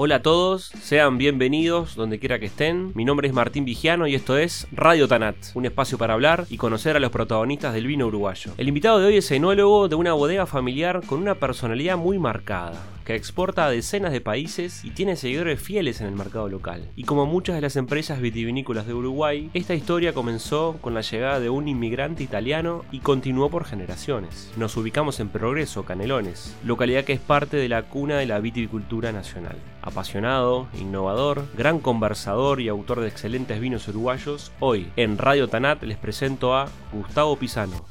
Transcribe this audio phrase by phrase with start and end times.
[0.00, 2.92] Hola a todos, sean bienvenidos donde quiera que estén.
[2.94, 6.56] Mi nombre es Martín Vigiano y esto es Radio Tanat, un espacio para hablar y
[6.56, 8.52] conocer a los protagonistas del vino uruguayo.
[8.58, 12.80] El invitado de hoy es enólogo de una bodega familiar con una personalidad muy marcada
[13.08, 16.90] que exporta a decenas de países y tiene seguidores fieles en el mercado local.
[16.94, 21.40] Y como muchas de las empresas vitivinícolas de Uruguay, esta historia comenzó con la llegada
[21.40, 24.52] de un inmigrante italiano y continuó por generaciones.
[24.58, 29.10] Nos ubicamos en Progreso, Canelones, localidad que es parte de la cuna de la viticultura
[29.10, 29.56] nacional.
[29.80, 35.96] Apasionado, innovador, gran conversador y autor de excelentes vinos uruguayos, hoy en Radio Tanat les
[35.96, 37.86] presento a Gustavo Pisano.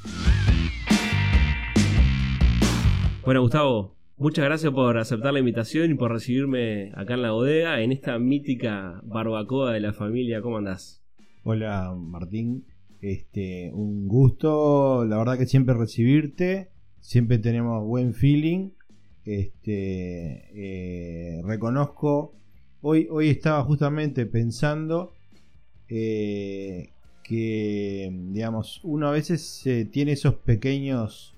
[3.26, 7.82] Bueno, Gustavo, Muchas gracias por aceptar la invitación y por recibirme acá en la bodega,
[7.82, 10.42] en esta mítica barbacoa de la familia.
[10.42, 11.04] ¿Cómo andás?
[11.44, 12.66] Hola Martín,
[13.00, 18.72] este, un gusto, la verdad que siempre recibirte, siempre tenemos buen feeling.
[19.24, 22.34] Este, eh, reconozco,
[22.82, 25.14] hoy, hoy estaba justamente pensando
[25.90, 26.90] eh,
[27.24, 31.37] que, digamos, uno a veces eh, tiene esos pequeños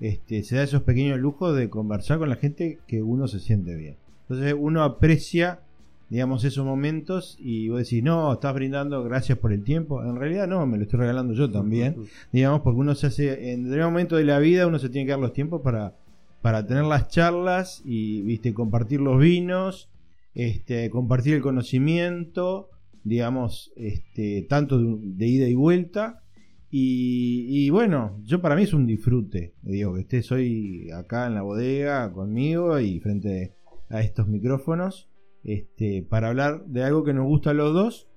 [0.00, 3.74] este, se da esos pequeños lujos de conversar con la gente que uno se siente
[3.74, 3.96] bien.
[4.22, 5.60] Entonces uno aprecia,
[6.08, 10.02] digamos, esos momentos y vos decís, no, estás brindando gracias por el tiempo.
[10.02, 11.96] En realidad no, me lo estoy regalando yo también,
[12.32, 15.12] digamos, porque uno se hace, en el momento de la vida uno se tiene que
[15.12, 15.94] dar los tiempos para,
[16.40, 19.90] para tener las charlas y, viste, compartir los vinos,
[20.34, 22.70] este, compartir el conocimiento,
[23.04, 26.22] digamos, este, tanto de ida y vuelta
[26.70, 31.42] y, bueno, yo para mí es un disfrute, digo, que estés hoy acá en la
[31.42, 33.54] bodega conmigo y frente
[33.88, 35.08] a estos micrófonos,
[35.42, 38.08] este, para hablar de algo que nos gusta a los dos,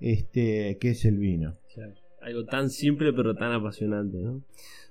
[0.00, 1.54] este, que es el vino.
[2.20, 4.42] Algo tan simple pero tan apasionante, ¿no?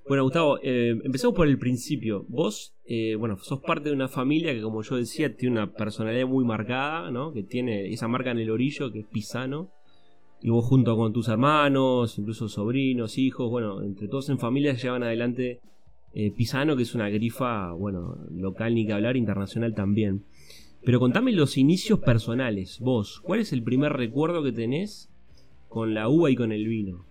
[0.08, 2.26] Bueno, Gustavo, eh, empecemos por el principio.
[2.28, 6.26] Vos, eh, bueno, sos parte de una familia que, como yo decía, tiene una personalidad
[6.26, 7.32] muy marcada, ¿no?
[7.32, 9.72] Que tiene esa marca en el orillo, que es Pisano
[10.42, 15.04] y vos junto con tus hermanos, incluso sobrinos, hijos, bueno, entre todos en familia llevan
[15.04, 15.60] adelante
[16.14, 20.26] eh, Pisano, que es una grifa, bueno, local ni que hablar, internacional también.
[20.84, 25.10] Pero contame los inicios personales, vos, ¿cuál es el primer recuerdo que tenés
[25.70, 27.06] con la uva y con el vino?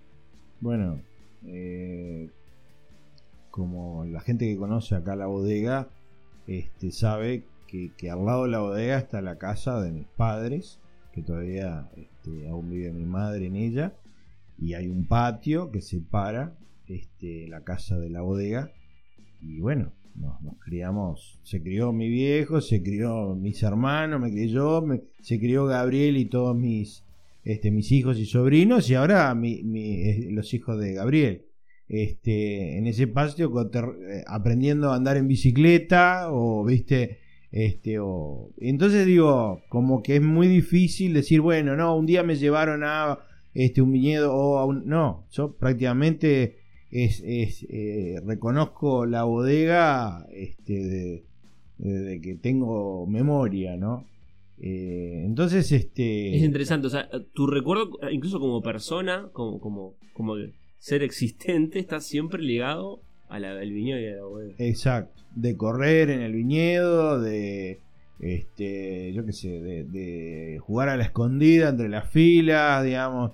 [0.61, 1.01] Bueno,
[1.47, 2.31] eh,
[3.53, 5.89] como la gente que conoce acá la bodega,
[6.49, 10.80] este, sabe que, que al lado de la bodega está la casa de mis padres,
[11.13, 13.95] que todavía este, aún vive mi madre en ella,
[14.59, 16.57] y hay un patio que separa
[16.87, 18.73] este, la casa de la bodega,
[19.41, 24.85] y bueno, nos, criamos, se crió mi viejo, se crió mis hermanos, me crié yo,
[25.21, 27.05] se crió Gabriel y todos mis,
[27.45, 31.47] este, mis hijos y sobrinos, y ahora eh, los hijos de Gabriel.
[31.89, 37.19] Este, en ese patio eh, aprendiendo a andar en bicicleta o viste
[37.53, 38.51] este, o...
[38.59, 43.19] Entonces digo, como que es muy difícil decir, bueno, no, un día me llevaron a
[43.55, 44.87] este, un viñedo o a un...
[44.87, 46.59] No, yo prácticamente
[46.91, 51.25] es, eh, reconozco la bodega este,
[51.79, 54.07] de, que tengo memoria, ¿no?
[54.59, 56.37] Eh, entonces, este...
[56.37, 60.35] Es interesante, o sea, tu recuerdo, incluso como persona, como, como, como
[60.79, 63.01] ser existente, está siempre ligado
[63.39, 64.55] la, al viñedo y a la bodega.
[64.59, 67.81] Exacto, de correr en el viñedo, de
[68.21, 73.33] este, yo qué sé, de, jugar a la escondida entre las filas, digamos.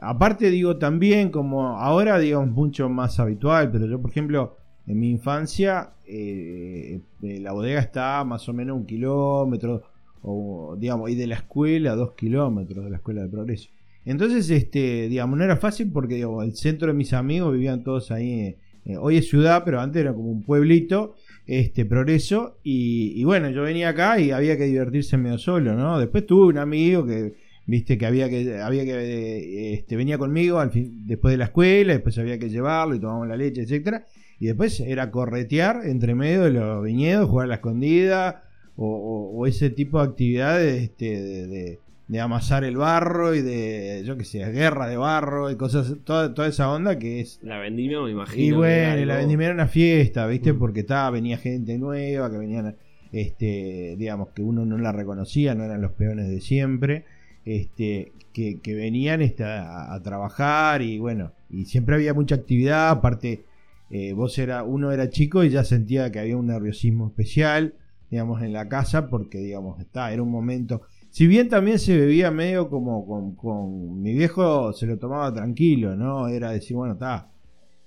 [0.00, 4.56] Aparte digo también como ahora digamos mucho más habitual, pero yo por ejemplo
[4.86, 9.82] en mi infancia eh, eh, la bodega está más o menos un kilómetro
[10.20, 13.70] o digamos y de la escuela dos kilómetros de la escuela de progreso.
[14.04, 18.10] Entonces este digamos no era fácil porque digo, el centro de mis amigos vivían todos
[18.10, 21.14] ahí eh, hoy es ciudad, pero antes era como un pueblito,
[21.46, 22.58] este Progreso.
[22.62, 25.98] Y, bueno, yo venía acá y había que divertirse medio solo, ¿no?
[25.98, 27.34] Después tuve un amigo que,
[27.66, 31.92] viste, que había que, había que, este, venía conmigo al fin, después de la escuela,
[31.92, 34.06] después había que llevarlo y tomamos la leche, etcétera.
[34.38, 38.44] Y después era corretear entre medio de los viñedos, jugar a la escondida,
[38.76, 41.78] o, ese tipo de actividades este, de de
[42.20, 46.48] amasar el barro y de, yo qué sé, guerra de barro y cosas, toda, toda
[46.48, 47.40] esa onda que es...
[47.42, 48.44] La vendimia me imagino.
[48.44, 50.52] Y bueno, la vendimia era una fiesta, ¿viste?
[50.52, 50.58] Mm.
[50.58, 52.76] Porque estaba, venía gente nueva, que venían,
[53.10, 57.04] este, digamos, que uno no la reconocía, no eran los peones de siempre,
[57.44, 63.44] este, que, que venían este, a, trabajar y bueno, y siempre había mucha actividad, aparte,
[63.90, 67.74] eh, vos era, uno era chico y ya sentía que había un nerviosismo especial,
[68.10, 70.82] digamos, en la casa, porque, digamos, está, era un momento
[71.14, 76.26] si bien también se bebía medio como con, mi viejo se lo tomaba tranquilo, ¿no?
[76.26, 77.30] Era decir, bueno, está,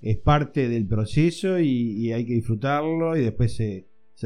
[0.00, 3.84] es parte del proceso y, hay que disfrutarlo y después se,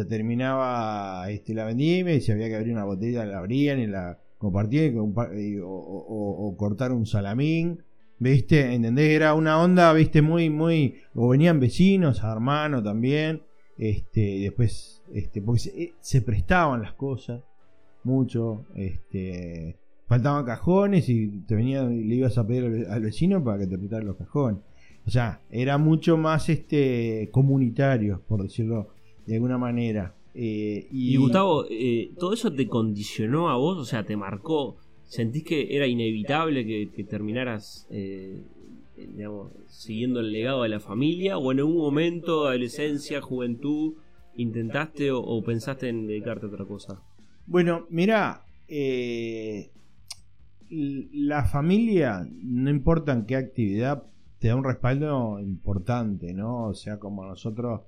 [0.08, 4.20] terminaba este, la vendimia y si había que abrir una botella la abrían y la
[4.38, 7.82] compartían o, cortar un salamín.
[8.20, 8.72] ¿Viste?
[8.72, 9.10] ¿Entendés?
[9.10, 10.22] Era una onda, ¿viste?
[10.22, 10.94] Muy, muy.
[11.16, 13.42] O venían vecinos, hermanos también.
[13.76, 17.42] Este, después, este, porque se, prestaban las cosas
[18.04, 18.64] mucho.
[18.74, 19.76] Este,
[20.06, 24.04] faltaban cajones y te venía, le ibas a pedir al vecino para que te prestara
[24.04, 24.60] los cajones.
[25.06, 28.88] O sea, era mucho más este comunitario, por decirlo
[29.26, 30.14] de alguna manera.
[30.34, 31.16] Eh, y...
[31.16, 33.78] Gustavo, eh, ¿todo eso te condicionó a vos?
[33.78, 34.76] O sea, ¿te marcó?
[35.04, 38.42] ¿Sentís que era inevitable que, terminaras, eh,
[39.66, 41.36] siguiendo el legado de la familia?
[41.36, 43.94] ¿O en algún momento, adolescencia, juventud,
[44.36, 47.02] intentaste o, pensaste en dedicarte a otra cosa?
[47.46, 48.44] Bueno, mira,
[50.70, 54.04] la familia, no importa en qué actividad,
[54.38, 56.64] te da un respaldo importante, ¿no?
[56.64, 57.82] O sea, como nosotros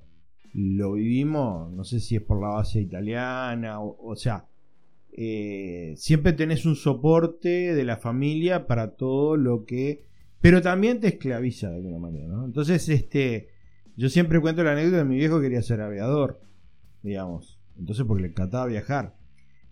[0.53, 4.47] lo vivimos, no sé si es por la base italiana, o, sea,
[5.12, 10.05] eh, siempre tenés un soporte de la familia para todo lo que...
[10.41, 12.45] Pero también te esclaviza de alguna manera, ¿no?
[12.45, 13.49] Entonces, este,
[13.97, 16.41] yo siempre cuento la anécdota de mi viejo quería ser aviador,
[17.03, 17.59] digamos.
[17.79, 19.17] Entonces, porque le encantaba viajar.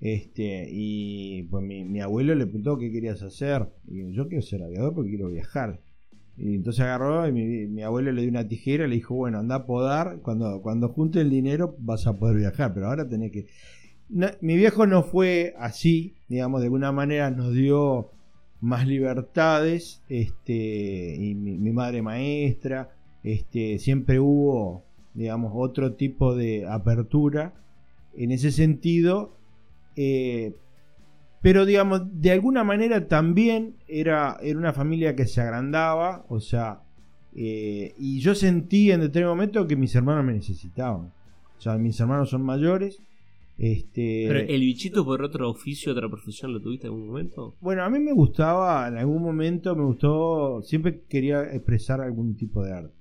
[0.03, 3.69] Este, y pues mi, mi abuelo le preguntó qué querías hacer.
[3.89, 5.81] Y yo quiero ser aviador porque quiero viajar.
[6.37, 9.57] Y entonces agarró y mi, abuelo le dio una tijera y le dijo, bueno, anda
[9.57, 13.47] a podar, cuando, cuando junte el dinero vas a poder viajar, pero ahora tenés que...
[14.41, 18.11] mi viejo no fue así, digamos, de alguna manera nos dio
[18.61, 22.91] más libertades, este, y mi, madre maestra,
[23.23, 24.85] este, siempre hubo,
[25.15, 27.55] digamos, otro tipo de apertura.
[28.17, 29.37] En ese sentido,
[29.97, 30.55] eh,
[31.43, 36.83] pero digamos, de alguna manera también era, era una familia que se agrandaba, o sea,
[37.35, 41.13] eh, y yo sentí en determinado momento que mis hermanos me necesitaban.
[41.59, 43.01] O sea, mis hermanos son mayores.
[43.59, 44.25] Este...
[44.29, 47.55] Pero el bichito por otro oficio, otra profesión, ¿lo tuviste en algún momento?
[47.61, 52.63] Bueno, a mí me gustaba, en algún momento me gustó, siempre quería expresar algún tipo
[52.65, 52.95] de arte.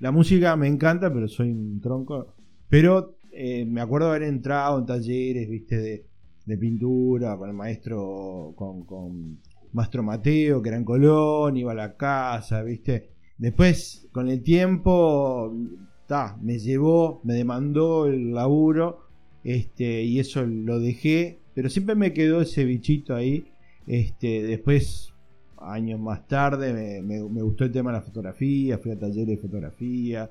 [0.00, 2.34] La música me encanta, pero soy un tronco.
[2.68, 6.06] Pero eh, me acuerdo haber entrado en talleres, viste, de,
[6.46, 9.38] de pintura con el maestro, con, con
[9.72, 13.10] Maestro Mateo, que era en Colón, iba a la casa, ¿viste?
[13.36, 15.52] Después, con el tiempo,
[16.06, 19.08] ta, me llevó, me demandó el laburo,
[19.44, 23.52] este, y eso lo dejé, pero siempre me quedó ese bichito ahí.
[23.86, 25.12] Este, después,
[25.58, 29.36] años más tarde, me, me gustó el tema de la fotografía, fui a talleres de
[29.36, 30.30] fotografía,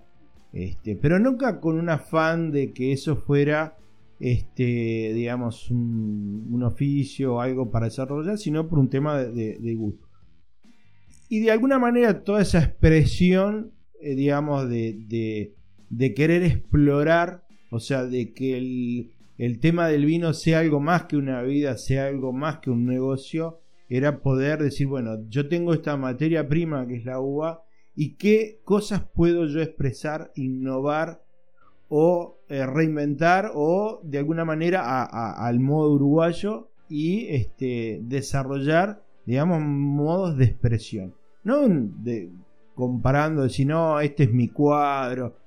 [0.53, 3.75] este, pero nunca con un afán de que eso fuera
[4.19, 10.07] este, digamos, un, oficio o algo para desarrollar, sino por un tema de, gusto.
[11.29, 15.53] Y de alguna manera toda esa expresión, eh, digamos, de,
[16.15, 21.17] querer explorar, o sea, de que el, el tema del vino sea algo más que
[21.17, 23.59] una vida, sea algo más que un negocio,
[23.89, 27.63] era poder decir, bueno, yo tengo esta materia prima que es la uva,
[27.95, 31.24] y qué cosas puedo yo expresar, innovar
[31.97, 40.37] o eh, reinventar o de alguna manera al modo uruguayo y este, desarrollar, digamos, modos
[40.37, 41.13] de expresión.
[41.45, 42.29] No de,
[42.73, 45.37] comparando, sino este es mi cuadro.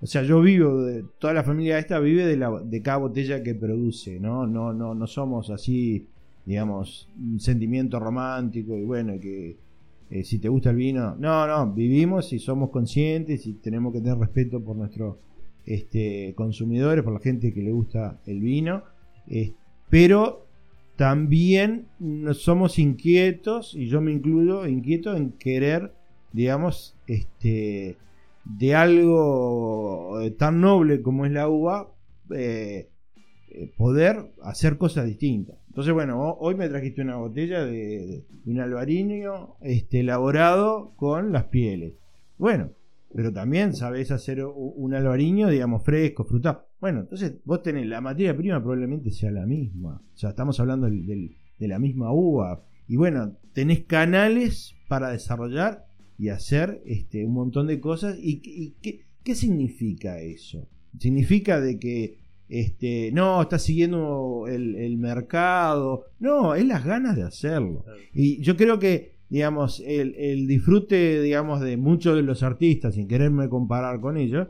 [0.00, 3.42] O sea, yo vivo, de, toda la familia esta vive de, la, de cada botella
[3.42, 4.46] que produce, ¿no?
[4.46, 6.06] No, no, no somos así,
[6.46, 9.56] digamos, un sentimiento romántico y bueno, que
[10.08, 11.16] eh, si te gusta el vino.
[11.16, 15.29] No, no, vivimos y somos conscientes y tenemos que tener respeto por nuestro
[15.66, 18.82] este, consumidores, por la gente que le gusta el vino,
[19.28, 19.52] eh,
[19.88, 20.46] pero
[20.96, 21.86] también
[22.34, 25.92] somos inquietos, y yo me incluyo, inquieto en querer,
[26.32, 27.96] digamos, este,
[28.44, 31.90] de algo eh, tan noble como es la uva,
[32.34, 32.88] eh,
[33.76, 35.56] poder hacer cosas distintas.
[35.68, 41.94] Entonces, bueno, hoy me trajiste una botella de, un albariño este, elaborado con las pieles.
[42.38, 42.70] Bueno,
[43.14, 46.68] pero también sabés hacer un albariño, digamos, fresco, frutado.
[46.80, 50.02] Bueno, entonces vos tenés la materia prima probablemente sea la misma.
[50.14, 52.64] O sea, estamos hablando de la misma uva.
[52.86, 55.86] Y bueno, tenés canales para desarrollar
[56.18, 58.16] y hacer este, un montón de cosas.
[58.20, 60.68] ¿Y, qué, significa eso?
[60.98, 66.04] Significa de que este, no, estás siguiendo el, el mercado.
[66.20, 67.84] No, es las ganas de hacerlo.
[68.12, 73.48] Y yo creo que digamos, el, disfrute, digamos, de muchos de los artistas, sin quererme
[73.48, 74.48] comparar con ellos,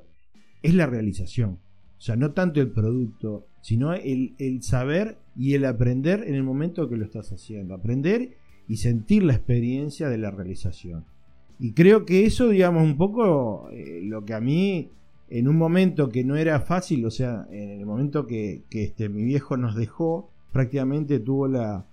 [0.63, 1.59] es la realización.
[1.99, 6.89] O sea, no tanto el producto, sino el, saber y el aprender en el momento
[6.89, 7.75] que lo estás haciendo.
[7.75, 11.05] Aprender y sentir la experiencia de la realización.
[11.59, 14.89] Y creo que eso, digamos, un poco eh, lo que a mí
[15.29, 19.25] en un momento que no era fácil, o sea, en el momento que, este, mi
[19.25, 21.87] viejo nos dejó, prácticamente tuvo la,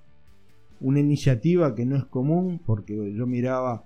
[0.79, 3.85] una iniciativa que no es común, porque yo miraba,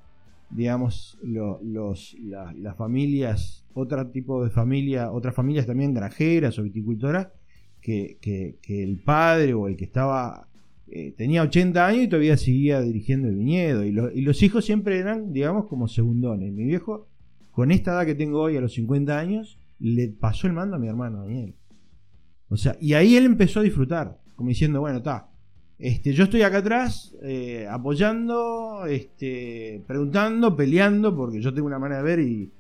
[0.50, 7.30] digamos, los, las familias, otro tipo de familia, otras familias también granjeras o viticultoras,
[7.82, 10.48] que, que, el padre o el que estaba
[10.88, 13.84] eh, tenía 80 años y todavía seguía dirigiendo el viñedo.
[13.84, 16.54] Y, y, los hijos siempre eran, digamos, como segundones.
[16.54, 17.08] Mi viejo
[17.52, 20.80] con esta edad que tengo hoy, a los 50 años, le pasó el mando a
[20.80, 21.56] mi hermano Daniel.
[22.50, 25.31] O sea, y ahí él empezó a disfrutar, como diciendo, bueno, está,
[25.82, 32.02] este, yo estoy acá atrás eh, apoyando, este, preguntando, peleando, porque yo tengo una manera
[32.02, 32.52] de ver y,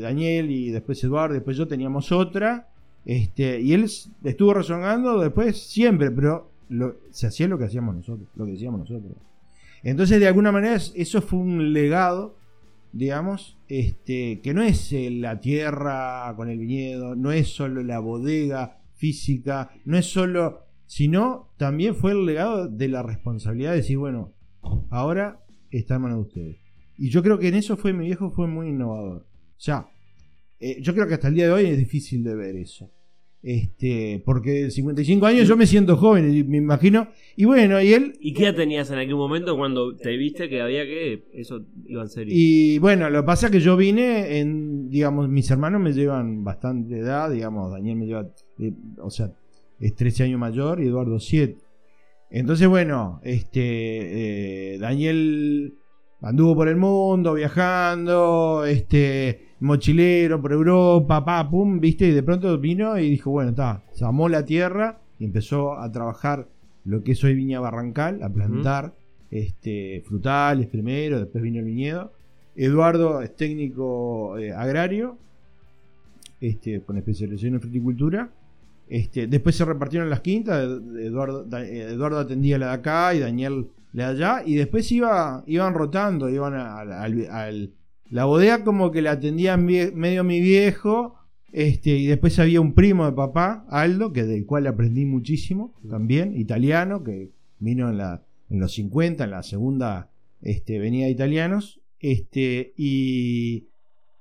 [0.00, 2.68] Daniel y después Eduardo, después yo teníamos otra,
[3.04, 3.84] este, y él
[4.24, 6.50] estuvo rezongando después siempre, pero
[7.10, 9.14] se hacía lo que hacíamos nosotros, lo que decíamos nosotros.
[9.82, 12.36] Entonces, de alguna manera, eso fue un legado
[12.92, 17.98] digamos, este, que no es eh, la tierra con el viñedo, no es solo la
[17.98, 23.98] bodega física, no es solo, sino también fue el legado de la responsabilidad de decir,
[23.98, 24.32] bueno,
[24.88, 26.56] ahora está en manos de ustedes.
[26.96, 29.18] Y yo creo que en eso fue mi viejo, fue muy innovador.
[29.20, 29.86] O sea,
[30.58, 32.90] eh, yo creo que hasta el día de hoy es difícil de ver eso.
[33.42, 37.08] Este, porque 55 años yo me siento joven, y me imagino.
[37.36, 38.14] Y bueno, y él.
[38.20, 42.02] ¿Y qué edad tenías en aquel momento cuando te viste que había que eso iba
[42.02, 42.34] en serio?
[42.34, 46.42] Y bueno, lo que pasa es que yo vine en, digamos, mis hermanos me llevan
[46.42, 48.26] bastante edad, digamos, Daniel me lleva,
[48.58, 49.30] eh, o sea,
[49.80, 51.58] es 13 años mayor y Eduardo 7.
[52.30, 55.74] Entonces, bueno, este, eh, Daniel
[56.20, 62.58] anduvo por el mundo viajando, este mochilero por Europa, pa, pum, viste, y de pronto
[62.58, 66.48] vino y dijo, bueno, está, se amó la tierra y empezó a trabajar
[66.84, 68.94] lo que es hoy Viña Barrancal, a plantar
[69.30, 72.12] este, frutales primero, después vino el viñedo.
[72.56, 75.18] Eduardo es técnico eh, agrario,
[76.40, 78.30] este, con especialización en fruticultura.
[78.88, 80.64] Este, después se repartieron las quintas,
[80.98, 85.74] Eduardo, Eduardo atendía la de acá y Daniel la de allá, y después iba, iban
[85.74, 87.72] rotando, iban al
[88.10, 91.14] la bodega como que la atendía medio mi viejo,
[91.52, 96.36] este, y después había un primo de papá, Aldo, que del cual aprendí muchísimo, también,
[96.36, 102.72] italiano, que vino en, la, los 50, en la segunda este, venida de italianos, este,
[102.76, 103.67] y,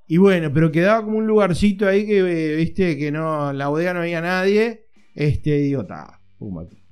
[0.08, 3.94] y bueno, pero quedaba como un lugarcito ahí que, viste, que no, en la bodega
[3.94, 6.22] no había nadie, este, y digo, ta,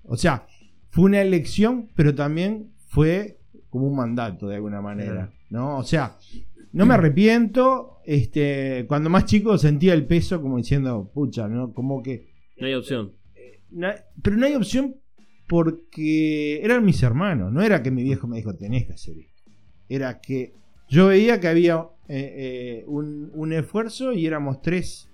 [0.03, 0.47] o sea,
[0.89, 5.77] fue una elección, pero también fue como un mandato de alguna manera, ¿no?
[5.77, 6.17] O sea,
[6.71, 7.99] no me arrepiento.
[8.05, 11.73] Este, cuando más chico sentía el peso como diciendo, pucha, ¿no?
[11.73, 12.27] Como que.
[12.57, 13.13] No hay opción.
[14.21, 14.95] pero no hay opción
[15.47, 17.51] porque eran mis hermanos.
[17.51, 19.43] No era que mi viejo me dijo, tenés que hacer esto.
[19.89, 20.53] Era que
[20.89, 25.09] yo veía que había eh, eh, un, esfuerzo y éramos tres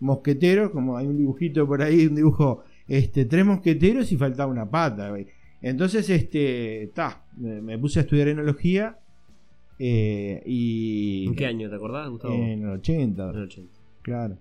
[0.00, 4.70] mosqueteros, como hay un dibujito por ahí, un dibujo, este, tres mosqueteros y faltaba una
[4.70, 5.14] pata.
[5.62, 8.98] Entonces, este, ta, me puse a estudiar enología
[9.78, 12.34] eh, y, ¿En qué año te acordás, Gustavo?
[12.34, 13.30] En el 80.
[13.30, 13.80] En el 80.
[14.02, 14.38] Claro.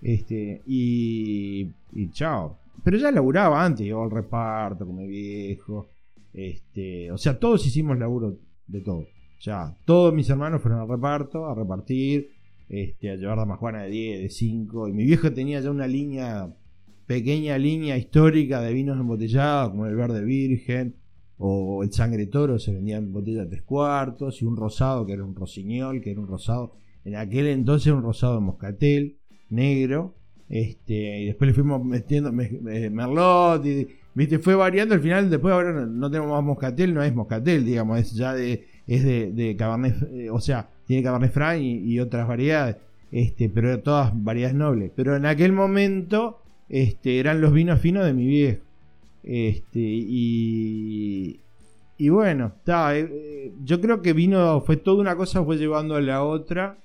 [0.00, 2.58] Este, y, y chao.
[2.84, 5.88] Pero ya laburaba antes, yo al reparto con mi viejo.
[6.32, 9.06] Este, o sea, todos hicimos laburo de todo.
[9.42, 12.30] Ya, todos mis hermanos fueron al reparto, a repartir,
[12.68, 14.88] este, a llevar Juana de 10, de 5.
[14.88, 16.54] Y mi viejo tenía ya una línea,
[17.06, 20.94] pequeña línea histórica de vinos embotellados, como el verde virgen,
[21.38, 25.14] o el sangre toro se vendía en botella de tres cuartos, y un rosado que
[25.14, 29.18] era un rosiñol, que era un rosado, en aquel entonces un rosado de moscatel,
[29.50, 30.14] negro,
[30.48, 35.84] este, y después le fuimos metiendo merlot, y, viste, fue variando, al final después ahora
[35.84, 40.30] no, tenemos más moscatel, no es moscatel, digamos, es ya de, es de, cabernet, eh,
[40.30, 42.76] o sea, tiene cabernet franc y, otras variedades,
[43.10, 48.12] este, pero todas variedades nobles, pero en aquel momento, este, eran los vinos finos de
[48.12, 48.62] mi viejo.
[49.22, 51.40] Este, y,
[51.96, 55.94] y bueno, está, eh, eh, yo creo que vino, fue toda una cosa, fue llevando
[55.94, 56.78] a la otra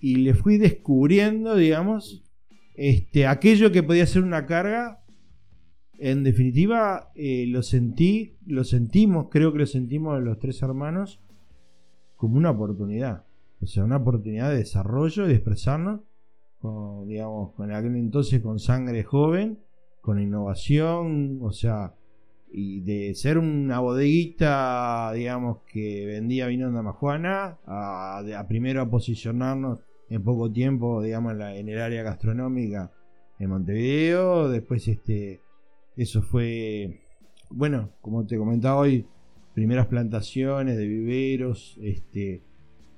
[0.00, 2.22] y le fui descubriendo, digamos,
[2.74, 5.00] este, aquello que podía ser una carga.
[5.98, 11.20] En definitiva, eh, lo sentí, lo sentimos, creo que lo sentimos los tres hermanos
[12.16, 13.24] como una oportunidad.
[13.62, 16.00] O sea, una oportunidad de desarrollo de expresarnos,
[16.60, 19.58] con, digamos, con aquel entonces con sangre joven
[20.06, 21.92] con innovación, o sea,
[22.52, 28.88] y de ser una bodeguita, digamos, que vendía vino de Majuana, a, a, primero a
[28.88, 32.92] posicionarnos en poco tiempo, digamos, en, el área gastronómica
[33.40, 35.40] en Montevideo, después este,
[35.96, 37.00] eso fue,
[37.50, 39.06] bueno, como te comentaba hoy,
[39.54, 42.42] primeras plantaciones de viveros, este,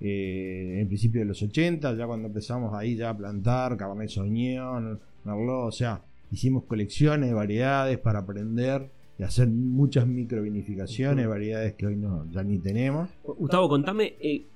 [0.01, 4.99] eh, en principio de los 80, ya cuando empezamos ahí ya a plantar, Cabernet Sauvignon,
[5.25, 11.87] Merlot, o sea, hicimos colecciones de variedades para aprender y hacer muchas microvinificaciones, variedades que
[11.87, 13.09] hoy no, ya ni tenemos.
[13.25, 14.47] Gustavo, contame, eh,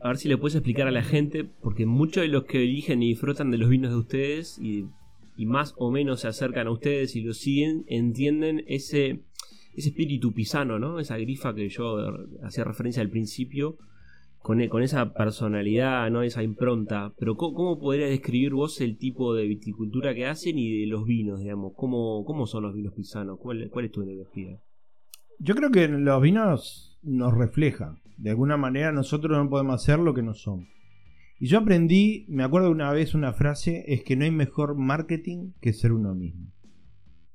[0.00, 3.02] a ver si le puedes explicar a la gente, porque muchos de los que eligen
[3.02, 4.86] y disfrutan de los vinos de ustedes y,
[5.42, 9.24] y más o menos se acercan a ustedes y lo siguen, entienden ese,
[9.74, 11.00] ese espíritu pisano, ¿no?
[11.00, 11.96] Esa grifa que yo
[12.44, 13.76] hacía referencia al principio,
[14.38, 16.22] con, e, con esa personalidad, ¿no?
[16.22, 17.12] Esa impronta.
[17.18, 21.04] Pero ¿cómo, cómo podrías describir vos el tipo de viticultura que hacen y de los
[21.04, 21.72] vinos, digamos?
[21.74, 23.40] ¿Cómo, cómo son los vinos pisanos?
[23.40, 24.60] ¿Cuál, cuál es tu ideología?
[25.40, 27.96] Yo creo que los vinos nos reflejan.
[28.16, 30.68] De alguna manera nosotros no podemos hacer lo que no somos.
[31.42, 35.50] Y yo aprendí, me acuerdo una vez una frase, es que no hay mejor marketing
[35.60, 36.52] que ser uno mismo.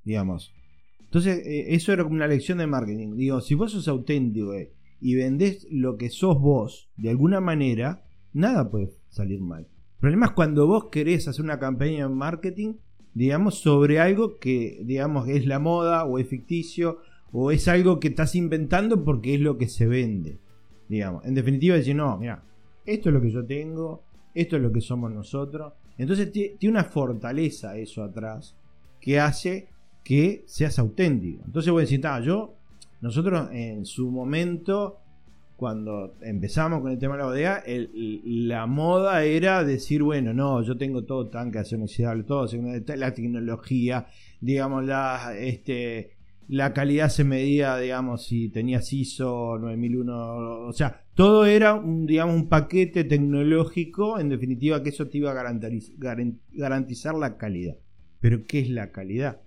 [0.05, 0.53] Digamos.
[1.01, 3.17] Entonces, eh, eso era como una lección de marketing.
[3.17, 4.71] Digo, si vos sos auténtico eh,
[5.01, 9.63] y vendés lo que sos vos, de alguna manera, nada puede salir mal.
[9.63, 12.75] El problema es cuando vos querés hacer una campaña de marketing,
[13.13, 16.99] digamos, sobre algo que, digamos, es la moda o es ficticio
[17.33, 20.39] o es algo que estás inventando porque es lo que se vende.
[20.87, 22.45] Digamos, en definitiva, decir, no, mira,
[22.88, 24.03] esto es lo que yo tengo,
[24.34, 25.74] esto es lo que somos nosotros.
[25.98, 28.56] Entonces tiene una fortaleza eso atrás
[29.00, 29.67] que hace
[30.03, 31.44] que seas auténtico.
[31.46, 32.56] Entonces voy a decir, yo,
[33.01, 35.00] nosotros en su momento,
[35.58, 37.63] cuando empezamos con el tema de la bodega,
[38.24, 42.48] la moda era decir, bueno, no, yo tengo todo tanque acero inoxidable, todo,
[42.96, 44.08] la tecnología,
[44.39, 46.12] digamos, la, este,
[46.48, 52.36] la calidad se medía, digamos, si tenías ISO 9001, o sea, todo era un, digamos,
[52.36, 55.57] un paquete tecnológico, en definitiva, que eso te iba a
[56.53, 57.75] garantizar, la calidad.
[58.19, 59.41] Pero, ¿qué es la calidad?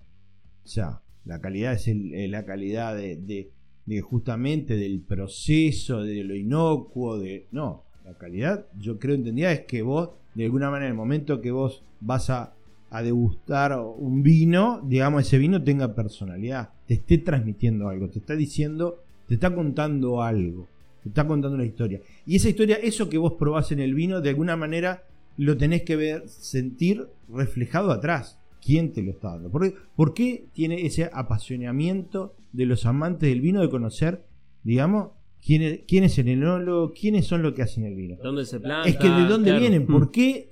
[0.64, 1.86] O sea, la calidad es
[2.28, 3.52] la calidad de,
[3.86, 7.46] de, justamente del proceso, de lo inocuo, de...
[7.52, 11.40] No, la calidad, yo creo entendida, es que vos, de alguna manera, en el momento
[11.40, 12.54] que vos vas a
[12.90, 18.34] a degustar un vino, digamos, ese vino tenga personalidad, te esté transmitiendo algo, te está
[18.34, 20.66] diciendo, te está contando algo,
[21.02, 22.00] te está contando una historia.
[22.26, 25.04] Y esa historia, eso que vos probás en el vino, de alguna manera
[25.36, 28.38] lo tenés que ver, sentir reflejado atrás.
[28.64, 29.50] ¿Quién te lo está dando?
[29.50, 34.22] ¿Por qué, ¿Por qué tiene ese apasionamiento de los amantes del vino de conocer,
[34.64, 35.12] digamos,
[35.44, 38.16] quién es, quién es el enólogo, quiénes son los que hacen el vino?
[38.22, 38.88] ¿Dónde se planta?
[38.88, 40.50] Es que de dónde vienen, ¿por qué?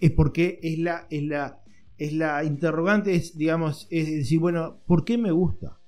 [0.00, 1.60] es porque es la, es la
[2.00, 5.79] es la interrogante, es, digamos, es decir, bueno, ¿por qué me gusta?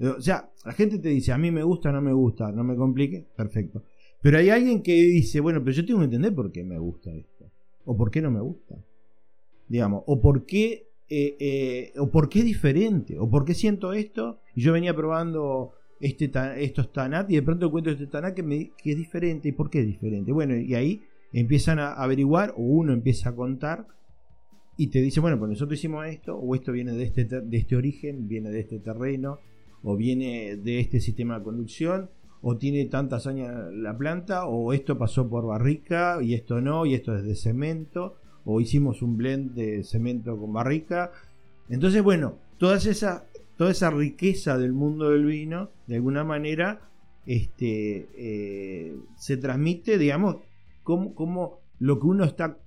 [0.00, 2.76] O sea, la gente te dice, a mí me gusta, no me gusta, no me
[2.76, 3.82] complique, perfecto.
[4.20, 7.14] Pero hay alguien que dice, bueno, pero yo tengo que entender por qué me gusta
[7.14, 7.50] esto.
[7.84, 8.76] O por qué no me gusta.
[9.68, 13.92] Digamos, o por qué, eh, eh, o por qué es diferente, o por qué siento
[13.92, 14.40] esto.
[14.54, 18.72] Y yo venía probando este estos Tanat y de pronto encuentro este Tanat que, me,
[18.76, 19.48] que es diferente.
[19.48, 20.32] ¿Y por qué es diferente?
[20.32, 23.86] Bueno, y ahí empiezan a averiguar, o uno empieza a contar
[24.76, 27.76] y te dice, bueno, pues nosotros hicimos esto, o esto viene de este, de este
[27.76, 29.38] origen, viene de este terreno,
[29.88, 32.10] o viene de este sistema de conducción,
[32.42, 36.94] o tiene tantas años la planta, o esto pasó por barrica y esto no, y
[36.94, 41.12] esto es de cemento, o hicimos un blend de cemento con barrica.
[41.68, 46.80] Entonces, bueno, toda esa, riqueza del mundo del vino, de alguna manera,
[47.24, 50.38] este, eh, se transmite, digamos,
[50.82, 52.58] como, como lo que uno está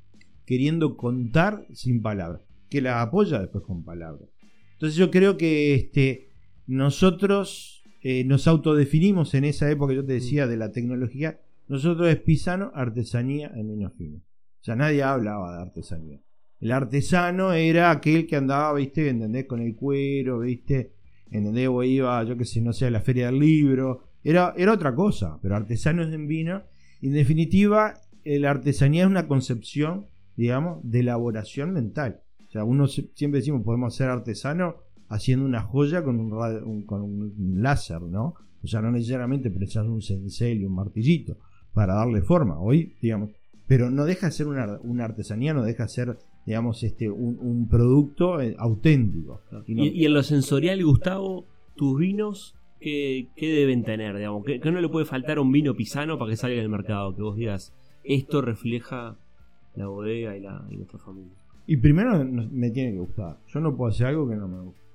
[0.45, 4.29] queriendo contar sin palabras, que la apoya después con palabras.
[4.71, 6.28] Entonces yo creo que este,
[6.69, 12.19] nosotros eh, nos autodefinimos en esa época, yo te decía, de la tecnología, nosotros es
[12.19, 14.17] pisano, artesanía en menos fino.
[14.17, 16.19] O sea, nadie hablaba de artesanía.
[16.59, 19.45] El artesano era aquel que andaba, viste, ¿entendés?
[19.45, 20.93] Con el cuero, viste,
[21.31, 21.67] ¿entendés?
[21.69, 24.03] O iba, yo qué sé, no sé, a la feria del libro.
[24.23, 26.63] Era, era otra cosa, pero artesano es en vino.
[27.01, 27.93] en definitiva,
[28.25, 30.07] la artesanía es una concepción
[30.39, 32.21] digamos, de elaboración mental.
[32.47, 34.77] O sea, uno siempre decimos, podemos ser artesano
[35.09, 38.35] haciendo una joya con un, con un láser, ¿no?
[38.63, 41.37] O sea, no necesariamente precisas un cincel y un martillito
[41.73, 42.59] para darle forma.
[42.59, 43.31] Hoy, digamos,
[43.67, 48.41] pero no deja de ser una, artesanía, no deja de ser, digamos, este, un, producto
[48.41, 49.41] eh, auténtico.
[49.67, 51.45] Y, en lo sensorial, Gustavo,
[51.75, 54.17] tus vinos, ¿qué, deben tener?
[54.17, 54.43] Digamos?
[54.43, 57.15] ¿Qué, no le puede faltar un vino pisano para que salga del mercado?
[57.15, 59.17] Que vos digas, esto refleja
[59.75, 61.37] la bodega y, la, y nuestra familia.
[61.67, 63.37] Y primero me tiene que gustar.
[63.47, 64.88] Yo no puedo hacer algo que no me guste.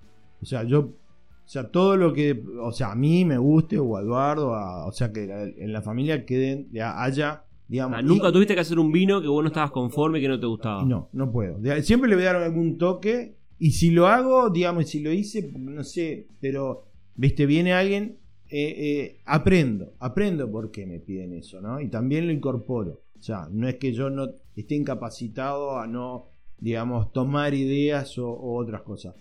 [0.45, 0.81] O sea, yo.
[0.81, 2.43] O sea, todo lo que.
[2.63, 4.51] O sea, a mí me guste, o a Eduardo,
[4.87, 7.45] o sea, que en la familia queden, ya haya.
[7.67, 10.39] Digamos, ah, nunca tuviste que hacer un vino que vos no estabas conforme, que no
[10.39, 10.85] te gustaba.
[10.85, 11.59] No, no puedo.
[11.83, 13.37] Siempre le voy a dar algún toque.
[13.59, 18.19] Y si lo hago, digamos, si lo hice, no sé, pero, viste, viene alguien
[18.51, 21.81] eh, aprendo, aprendo por qué me piden eso, ¿no?
[21.81, 23.05] Y también lo incorporo.
[23.19, 26.27] O sea, no es que yo no esté incapacitado a no,
[26.59, 29.15] digamos, tomar ideas o, otras cosas.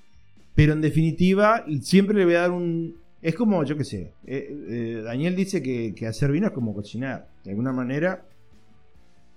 [0.55, 2.95] Pero en definitiva, siempre le voy a dar un...
[3.21, 4.13] Es como, yo qué sé,
[5.03, 7.29] Daniel dice que, hacer vino es como cocinar.
[7.43, 8.25] De alguna manera,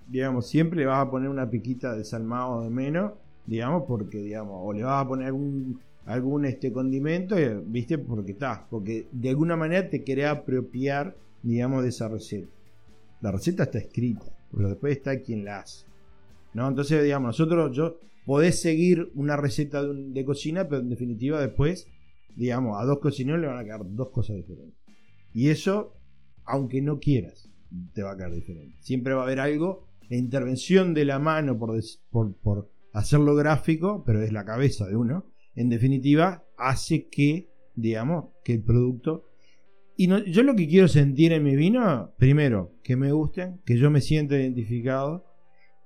[0.07, 3.13] digamos, siempre le vas a poner una piquita de salmado de menos,
[3.45, 8.33] digamos, porque, digamos, o le vas a poner algún, algún este condimento, eh, viste, porque
[8.33, 12.47] está, porque de alguna manera te querés apropiar, digamos, de esa receta.
[13.21, 15.85] La receta está escrita, pero después está quien la hace.
[16.53, 16.67] ¿No?
[16.67, 21.87] Entonces, digamos, nosotros, yo, podés seguir una receta de, cocina, pero en definitiva después,
[22.35, 24.77] digamos, a dos cocineros le van a quedar dos cosas diferentes.
[25.33, 25.95] Y eso,
[26.43, 27.49] aunque no quieras,
[27.93, 28.75] te va a quedar diferente.
[28.81, 31.81] Siempre va a haber algo la intervención de la mano por,
[32.41, 38.55] por, hacerlo gráfico, pero es la cabeza de uno, en definitiva, hace que, digamos, que
[38.55, 39.23] el producto...
[39.95, 43.89] Y yo lo que quiero sentir en mi vino, primero, que me gusten, que yo
[43.89, 45.25] me sienta identificado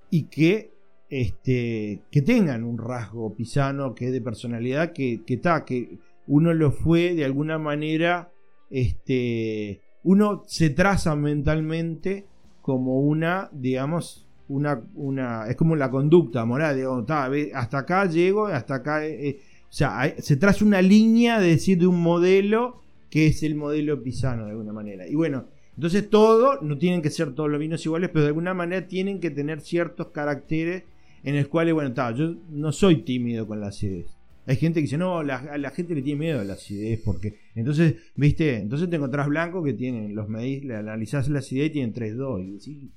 [0.09, 0.73] y que,
[1.11, 6.71] este, que tengan un rasgo pisano, que es de personalidad, que, que, que uno lo
[6.71, 8.31] fue de alguna manera,
[8.69, 12.25] este, uno se traza mentalmente
[12.61, 17.05] como una, digamos, una, una, es como la conducta moral, digamos,
[17.53, 21.77] hasta acá llego, hasta acá, eh, eh, o sea, se traza una línea de decir
[21.77, 25.05] de un modelo que es el modelo pisano de alguna manera.
[25.05, 28.53] Y bueno, entonces todo, no tienen que ser todos los vinos iguales, pero de alguna
[28.53, 30.83] manera tienen que tener ciertos caracteres
[31.23, 34.17] en los cuales, bueno, está, yo no soy tímido con la acidez.
[34.47, 37.37] Hay gente que dice, no, la, la gente le tiene miedo a la acidez, porque.
[37.53, 41.73] Entonces, viste, entonces te encontrás blancos que tienen, los medís, le analizás la acidez y
[41.73, 42.43] tienen 3-2.
[42.43, 42.89] Y decís,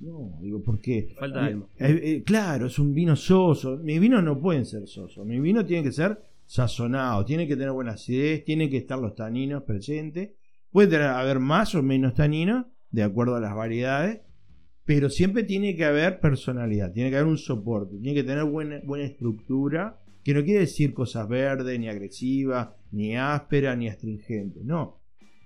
[0.00, 1.14] no, digo, ¿por qué?
[1.18, 1.68] Falta algo.
[1.78, 3.78] Eh, eh, claro, es un vino soso.
[3.78, 5.24] Mis vinos no pueden ser sosos.
[5.24, 9.14] Mi vino tiene que ser sazonado, tiene que tener buena acidez, tiene que estar los
[9.14, 10.32] taninos presentes.
[10.70, 14.20] Puede haber más o menos taninos, de acuerdo a las variedades,
[14.84, 18.80] pero siempre tiene que haber personalidad, tiene que haber un soporte, tiene que tener buena,
[18.84, 25.00] buena estructura que no quiere decir cosas verdes, ni agresivas, ni áspera, ni astringente, no.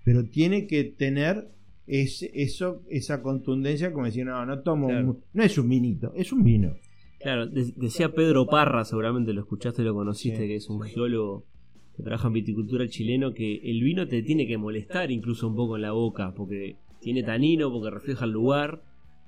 [0.05, 1.51] Pero tiene que tener
[1.87, 4.89] ese, eso, esa contundencia, como decir, no, no tomo,
[5.33, 6.77] no es un vinito, es un vino.
[7.21, 11.47] Claro, decía Pedro Parra, seguramente lo escuchaste, lo conociste, que es un geólogo
[11.97, 15.77] que trabaja en viticultura chileno, que el vino te tiene que molestar incluso un poco
[15.77, 18.83] en la boca, porque tiene tanino, porque refleja el lugar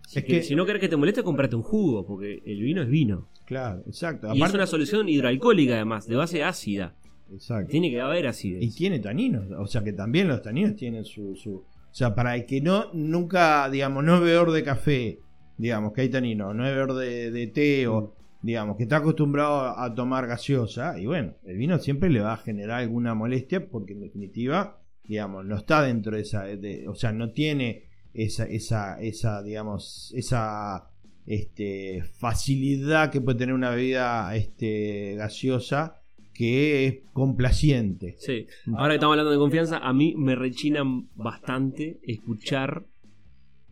[0.08, 2.88] si, que, si no querés que te moleste, comprate un jugo, porque el vino es
[2.88, 3.28] vino.
[3.44, 4.34] Claro, exacto.
[4.34, 6.96] Y es una solución hidroalcohólica, además, de base ácida.
[7.30, 7.70] Exacto.
[7.70, 8.62] Tiene que haber acidez.
[8.62, 11.56] Y tiene taninos, o sea que también los taninos tienen su, su.
[11.56, 15.20] O sea, para el que no, nunca, digamos, no es bebedor de café,
[15.58, 18.46] digamos, que hay tanino, no es bebedor de, de té o, mm.
[18.46, 22.38] digamos, que está acostumbrado a tomar gaseosa, y bueno, el vino siempre le va a
[22.38, 26.46] generar alguna molestia porque en definitiva, digamos, no está dentro de esa,
[26.86, 30.90] o sea, no tiene esa, esa, esa digamos, esa
[31.26, 36.00] este, facilidad que puede tener una bebida este, gaseosa
[36.38, 38.14] que es complaciente.
[38.18, 42.86] Sí, ahora que estamos hablando de confianza, a mí me rechinan bastante escuchar,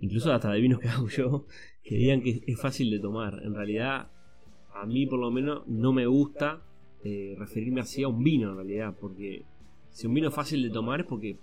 [0.01, 1.47] incluso hasta de vinos que hago yo,
[1.85, 3.41] que digan que es fácil de tomar.
[3.45, 4.11] En realidad,
[4.75, 6.61] a mí por lo menos no me gusta
[7.05, 9.45] eh, referirme así a un vino en realidad, porque
[9.91, 11.39] si un vino es fácil de tomar es porque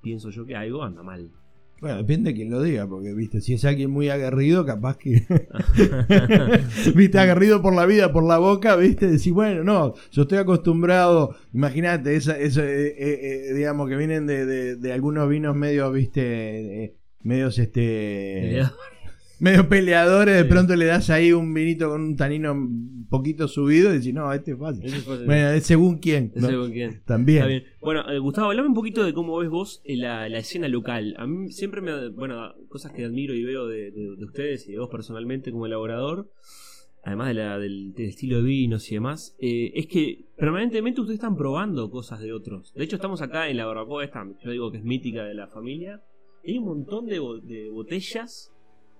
[0.00, 1.32] pienso yo que algo anda mal.
[1.80, 5.26] Bueno, depende de quién lo diga, porque, viste, si es alguien muy aguerrido, capaz que.
[6.94, 11.36] viste, aguerrido por la vida, por la boca, viste, decir, bueno, no, yo estoy acostumbrado,
[11.52, 16.96] imagínate, esa, eso, eh, eh, eh, digamos, que vienen de, de, algunos vinos medios, viste,
[17.22, 18.62] medios, este
[19.40, 23.90] medio peleadores, de pronto le das ahí un vinito con un tanino un poquito subido
[23.90, 24.92] y decís, no, este es fácil.
[25.26, 26.32] Bueno, es según quién.
[26.36, 27.02] según quién.
[27.04, 27.64] También.
[27.80, 31.14] Bueno, eh, Gustavo, hablame un poquito de cómo ves vos la, la, escena local.
[31.18, 32.08] A mí siempre me.
[32.10, 33.92] Bueno, cosas que admiro y veo de,
[34.24, 36.30] ustedes y de vos personalmente como elaborador,
[37.02, 41.36] además de la, del, estilo de vinos y demás, eh, es que permanentemente ustedes están
[41.36, 42.72] probando cosas de otros.
[42.74, 45.48] De hecho, estamos acá en la barbacoa, esta, yo digo que es mítica de la
[45.48, 46.02] familia.
[46.46, 48.53] Hay un montón de, de botellas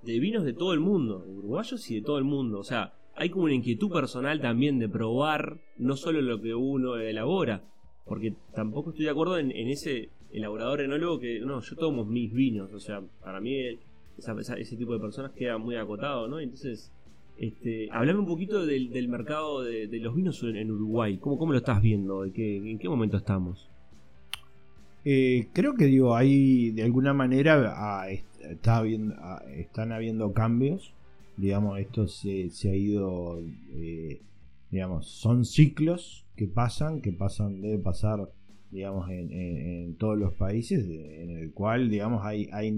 [0.05, 2.59] de vinos de todo el mundo, uruguayos y de todo el mundo.
[2.59, 6.97] O sea, hay como una inquietud personal también de probar no solo lo que uno
[6.97, 7.63] elabora,
[8.05, 12.73] porque tampoco estoy de acuerdo en, ese elaborador enólogo que, no, yo tomo mis vinos,
[12.73, 13.57] o sea, para mí
[14.19, 16.41] ese tipo de personas queda muy acotado, ¿no?
[16.41, 16.93] Entonces,
[17.39, 21.81] este, hablame un poquito del, mercado de, los vinos en, Uruguay, ¿Cómo, ¿cómo, lo estás
[21.81, 22.25] viendo?
[22.25, 23.71] ¿En qué, en qué momento estamos?
[25.05, 28.07] Eh, creo que digo, hay de alguna manera ah,
[28.67, 30.95] ah, están habiendo cambios.
[31.37, 34.23] Digamos, esto se, ha ido, eh,
[34.71, 38.31] digamos, son ciclos que pasan, que pasan, debe pasar
[38.71, 42.73] digamos, en, todos los países, en el cual, digamos, hay, hay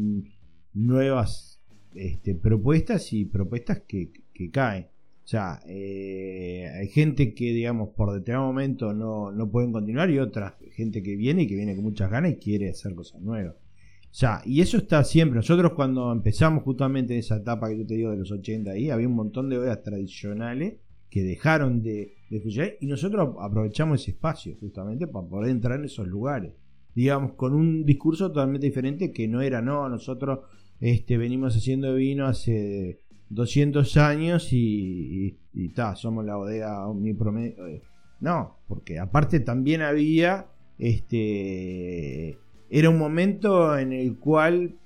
[0.75, 1.57] nuevas
[1.95, 4.11] este, propuestas y propuestas que,
[4.53, 4.89] caen.
[5.27, 10.21] O sea, eh, hay gente que, digamos, por determinado momento no, no pueden continuar y
[10.21, 13.57] otra gente que viene y que viene con muchas ganas y quiere hacer cosas nuevas.
[13.57, 15.35] O sea, y eso está siempre.
[15.35, 18.89] Nosotros cuando empezamos justamente en esa etapa que yo te digo de los 80 ahí,
[18.89, 20.75] había un montón de bodegas tradicionales
[21.11, 26.07] que dejaron de, de y nosotros aprovechamos ese espacio justamente para poder entrar en esos
[26.07, 26.53] lugares.
[26.95, 30.39] Digamos, con un discurso totalmente diferente que no era, no, nosotros
[30.79, 37.67] este, venimos haciendo vino hace 200 años y, y, somos la bodega omnipromedio.
[37.67, 37.83] Eh,
[38.21, 40.47] no, porque aparte también había,
[40.79, 42.39] este,
[42.71, 44.77] era un momento en el cual,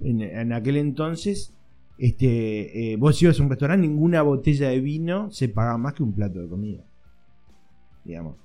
[0.00, 1.54] en, aquel entonces,
[1.98, 6.02] este, eh, vos ibas a un restaurante, ninguna botella de vino se pagaba más que
[6.02, 6.84] un plato de comida.
[8.04, 8.36] Digamos.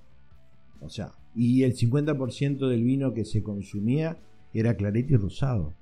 [0.81, 4.17] O sea, y el 50% del vino que se consumía
[4.53, 5.73] era clarete y rosado.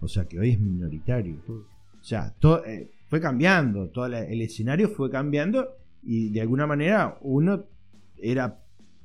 [0.00, 1.36] O sea que hoy es minoritario.
[2.04, 5.70] O sea, todo, eh, fue cambiando, todo el escenario fue cambiando
[6.02, 7.64] y de alguna manera uno
[8.18, 8.62] era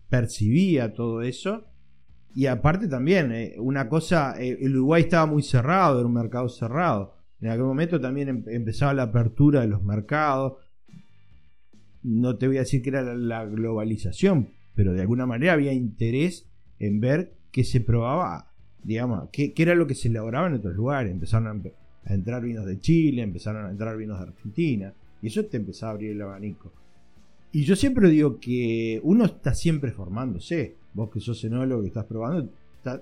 [0.10, 1.64] percibía todo eso.
[2.36, 6.50] Y aparte también eh, una cosa eh, el Uruguay estaba muy cerrado era un mercado
[6.50, 7.16] cerrado.
[7.40, 10.58] En aquel momento también em, empezaba la apertura de los mercados.
[12.04, 16.50] No te voy a decir que era la, globalización pero de alguna manera había interés
[16.80, 18.50] en ver qué se probaba
[18.84, 21.14] digamos, qué, era lo que se elaboraba en otros lugares.
[21.14, 25.58] Empezaron a, entrar vinos de Chile, empezaron a entrar vinos de Argentina, y eso te
[25.58, 26.72] empezaba a abrir el abanico.
[27.52, 30.76] Y yo siempre digo que uno está siempre formándose.
[30.94, 33.02] Vos que sos enólogo, que estás probando, está,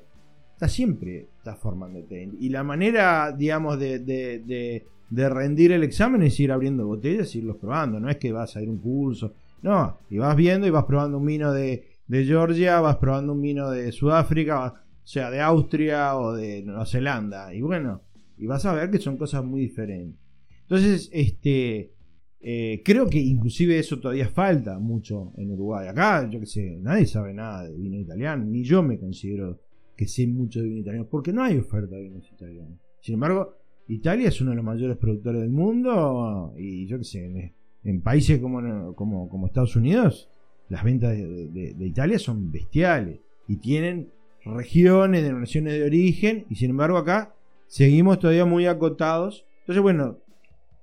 [0.68, 2.30] siempre estás formándote.
[2.40, 8.00] Y la manera, digamos, de, rendir el examen es ir abriendo botellas y irlos probando.
[8.00, 9.34] No es que vas a ir un curso.
[9.62, 13.70] No, y vas viendo y vas probando un vino de Georgia, vas probando un vino
[13.70, 17.54] de Sudáfrica, sea de Austria o de Nueva Zelanda.
[17.54, 18.02] Y bueno,
[18.38, 20.20] y vas a ver que son cosas muy diferentes.
[20.62, 21.94] Entonces, este,
[22.40, 25.88] eh, creo que inclusive eso todavía falta mucho en Uruguay.
[25.88, 29.62] Acá, yo que sé, nadie sabe nada de vino italiano, ni yo me considero
[29.96, 32.80] que sé mucho de vino italiano, porque no hay oferta de vinos italianos.
[33.02, 33.56] Sin embargo,
[33.88, 38.40] Italia es uno de los mayores productores del mundo y yo que sé, en, países
[38.40, 40.30] como, como, como, Estados Unidos,
[40.68, 44.12] las ventas de Italia son bestiales y tienen
[44.44, 47.37] regiones, denominaciones de origen, y sin embargo acá
[47.68, 49.46] seguimos todavía muy acotados.
[49.62, 50.18] Entonces, bueno,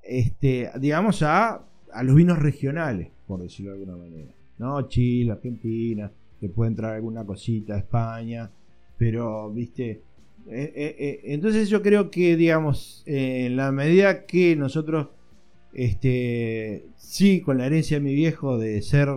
[0.03, 4.33] este, digamos a, a los vinos regionales, por decirlo de alguna manera.
[4.59, 4.87] ¿No?
[4.89, 8.51] Chile, Argentina, que puede entrar alguna cosita, España,
[8.97, 10.03] pero, viste,
[10.49, 15.09] eh, eh, eh, entonces yo creo que, digamos, en la medida que nosotros,
[15.73, 19.09] este, sí, con la herencia de mi viejo de ser,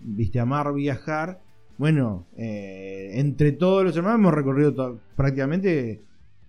[0.00, 1.40] viste, amar viajar,
[1.78, 6.02] bueno, entre todos los hermanos hemos recorrido prácticamente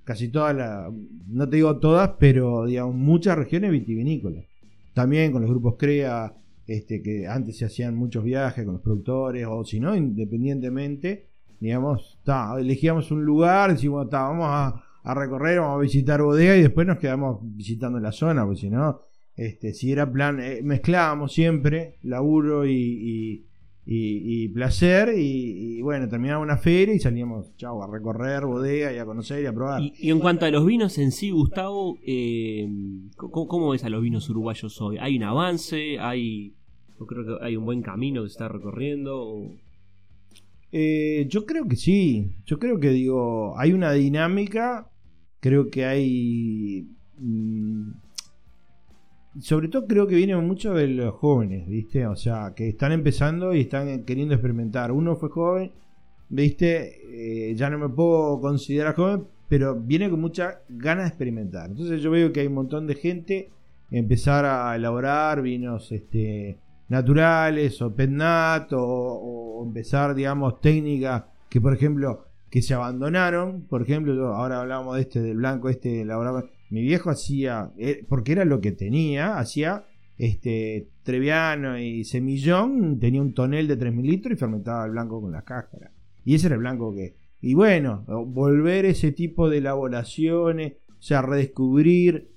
[0.03, 0.91] casi todas las,
[1.27, 4.45] no te digo todas, pero digamos muchas regiones vitivinícolas.
[4.93, 6.33] También con los grupos CREA,
[6.67, 11.27] este, que antes se hacían muchos viajes con los productores, o si no, independientemente,
[11.59, 12.19] digamos,
[12.59, 17.39] elegíamos un lugar, decimos, vamos a, recorrer, vamos a visitar bodega y después nos quedamos
[17.41, 19.01] visitando la zona, porque si no,
[19.35, 23.45] este, si era plan, eh, mezclábamos siempre laburo y,
[24.53, 25.13] placer.
[25.17, 29.45] Y, bueno, terminaba una feria y salíamos, chao, a recorrer bodega y a conocer y
[29.45, 29.81] a probar.
[29.81, 32.67] Y, en cuanto a los vinos en sí, Gustavo, eh,
[33.15, 34.97] ¿cómo, ves a los vinos uruguayos hoy?
[34.99, 35.99] ¿Hay un avance?
[35.99, 36.53] ¿Hay,
[36.99, 39.49] yo creo que hay un buen camino que se está recorriendo?
[40.71, 42.35] Eh, yo creo que sí.
[42.45, 44.89] Yo creo que digo, hay una dinámica.
[45.39, 46.87] Creo que hay.
[47.17, 47.91] Mm,
[49.39, 52.05] sobre todo creo que viene mucho de los jóvenes, ¿viste?
[52.07, 54.91] O sea, que están empezando y están queriendo experimentar.
[54.91, 55.71] Uno fue joven,
[56.29, 57.49] ¿viste?
[57.49, 61.69] Eh, ya no me puedo considerar joven, pero viene con mucha ganas de experimentar.
[61.69, 63.49] Entonces yo veo que hay un montón de gente
[63.91, 66.57] empezar a elaborar vinos este,
[66.89, 73.63] naturales o petnat o, o empezar, digamos, técnicas que, por ejemplo, que se abandonaron.
[73.63, 78.31] Por ejemplo, ahora hablábamos de este, del blanco, este elaborado mi viejo hacía, eh, porque
[78.31, 79.85] era lo que tenía, hacía
[80.17, 85.31] este Treviano y Semillón, tenía un tonel de 3.000 litros y fermentaba el blanco con
[85.31, 85.91] la cáscara.
[86.25, 87.15] Y ese era el blanco que...
[87.41, 92.31] Y bueno, volver ese tipo de elaboraciones, o sea, redescubrir,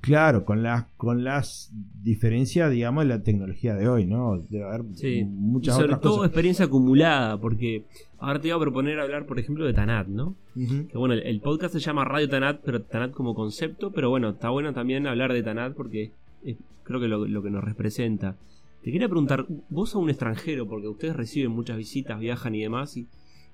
[0.00, 4.38] claro, con las, con las diferencias, digamos, de la tecnología de hoy, ¿no?
[4.48, 7.84] Debe haber muchas y sobre todo experiencia acumulada, porque
[8.18, 10.34] ahora te iba a proponer hablar, por ejemplo, de Tanat, ¿no?
[10.54, 14.50] Que bueno, el, podcast se llama Radio Tanat, pero Tanat como concepto, pero bueno, está
[14.50, 16.12] bueno también hablar de Tanat porque
[16.44, 18.36] es, creo que lo, lo que nos representa.
[18.82, 22.96] Te quería preguntar, vos a un extranjero, porque ustedes reciben muchas visitas, viajan y demás,
[22.96, 23.06] y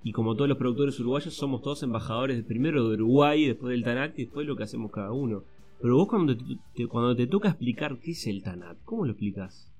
[0.04, 4.18] y como todos los productores uruguayos somos todos embajadores primero de Uruguay, después del TANAT
[4.18, 5.44] y después lo que hacemos cada uno.
[5.84, 9.70] Pero vos cuando te, cuando te toca explicar qué es el TANAT, ¿cómo lo explicas?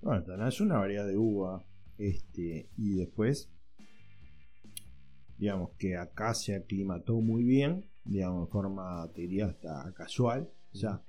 [0.00, 1.62] Bueno, el TANAT es una variedad de uva.
[1.98, 3.50] Este, y después,
[5.36, 10.48] digamos que acá se aclimató muy bien, digamos, de forma, te diría, hasta casual.
[10.72, 11.02] O sea,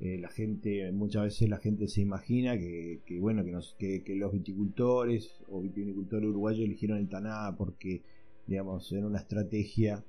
[0.00, 4.32] eh, la gente, muchas veces la gente se imagina que, bueno, que, nos, que, los
[4.32, 8.04] viticultores o vitivinicultores uruguayos eligieron el TANAT porque,
[8.46, 10.02] digamos, era una estrategia,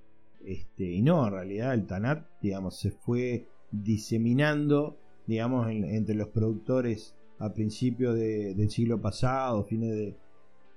[0.47, 7.15] este, y no, en realidad el TANAT, digamos, se fue diseminando, digamos, entre los productores
[7.39, 9.95] a principios del siglo pasado, fines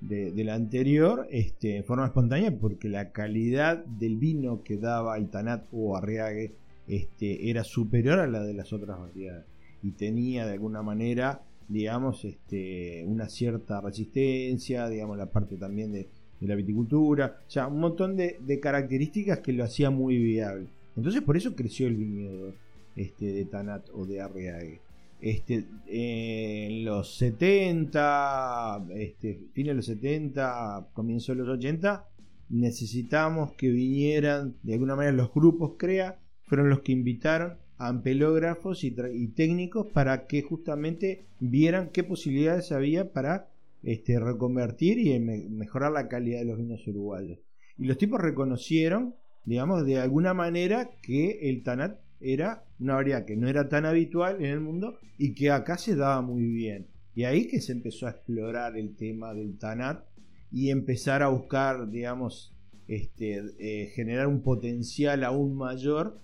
[0.01, 5.29] de, del anterior, este, en forma espontánea, porque la calidad del vino que daba el
[5.29, 6.55] Tanat o Arriague
[6.87, 9.47] este, era superior a la de las otras variedades.
[9.83, 16.09] Y tenía de alguna manera, digamos, este, una cierta resistencia, digamos, la parte también de,
[16.47, 20.69] la viticultura, o sea, un montón de, características que lo hacía muy viable.
[20.97, 22.55] Entonces, por eso creció el viñedo
[22.97, 24.81] este, de Tanat o de Arriague.
[25.21, 32.07] Este, en los 70, este, fines de los 70, comienzo de los 80,
[32.51, 38.83] necesitamos que vinieran de alguna manera los grupos CREA fueron los que invitaron a ampelógrafos
[38.85, 38.91] y,
[39.29, 43.49] técnicos para que justamente vieran qué posibilidades había para
[43.83, 47.39] este, reconvertir y mejorar la calidad de los vinos uruguayos.
[47.77, 49.15] Y los tipos reconocieron,
[49.45, 54.37] digamos, de alguna manera que el Tanat era una variedad que no era tan habitual
[54.45, 56.89] en el mundo y que acá se daba muy bien.
[57.15, 60.05] Y ahí que se empezó a explorar el tema del Tanat
[60.51, 62.55] y empezar a buscar, digamos,
[62.87, 66.21] este, eh, generar un potencial aún mayor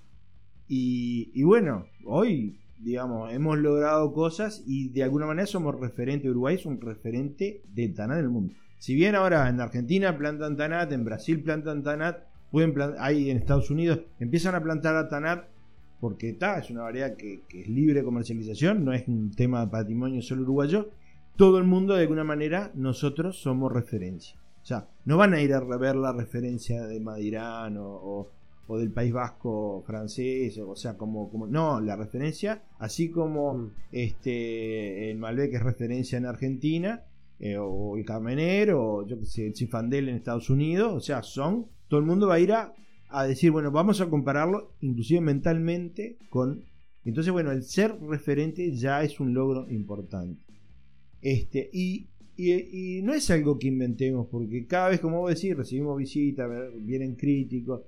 [0.67, 6.66] y, bueno, hoy, digamos, hemos logrado cosas y de alguna manera somos referente, Uruguay es
[6.66, 8.55] un referente de Tanat en el mundo.
[8.79, 13.70] Si bien ahora en Argentina plantan Tanat, en Brasil plantan Tanat, pueden hay en Estados
[13.70, 15.47] Unidos, empiezan a plantar a Tanat
[16.01, 19.70] porque está, es una variedad que, es libre de comercialización, no es un tema de
[19.70, 20.90] patrimonio solo uruguayo.
[21.37, 24.37] Todo el mundo, de alguna manera, nosotros somos referencia.
[24.62, 28.31] O sea, no van a ir a ver la referencia de Madirán o, o
[28.68, 33.70] del País Vasco francés, o sea, como, como no, la referencia, así como mm.
[33.92, 37.05] este el Malbec es referencia en Argentina,
[37.38, 41.22] eh, o el Carmener, o yo que sé, el Cifandel en Estados Unidos, o sea,
[41.22, 42.72] son, todo el mundo va a ir a,
[43.11, 46.64] a decir, bueno, vamos a compararlo inclusive mentalmente con...
[47.05, 50.42] Entonces, bueno, el ser referente ya es un logro importante.
[51.20, 55.96] Este, y y, no es algo que inventemos, porque cada vez, como vos decís, recibimos
[55.96, 56.50] visitas,
[56.81, 57.83] vienen críticos,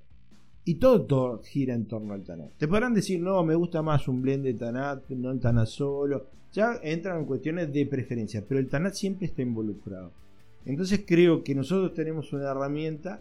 [0.68, 2.50] y todo, gira en torno al Tanat.
[2.58, 6.26] Te podrán decir, no, me gusta más un blend de Tanat, no el Tanat solo.
[6.52, 10.10] Ya entran en cuestiones de preferencia, pero el Tanat siempre está involucrado.
[10.64, 13.20] Entonces creo que nosotros tenemos una herramienta,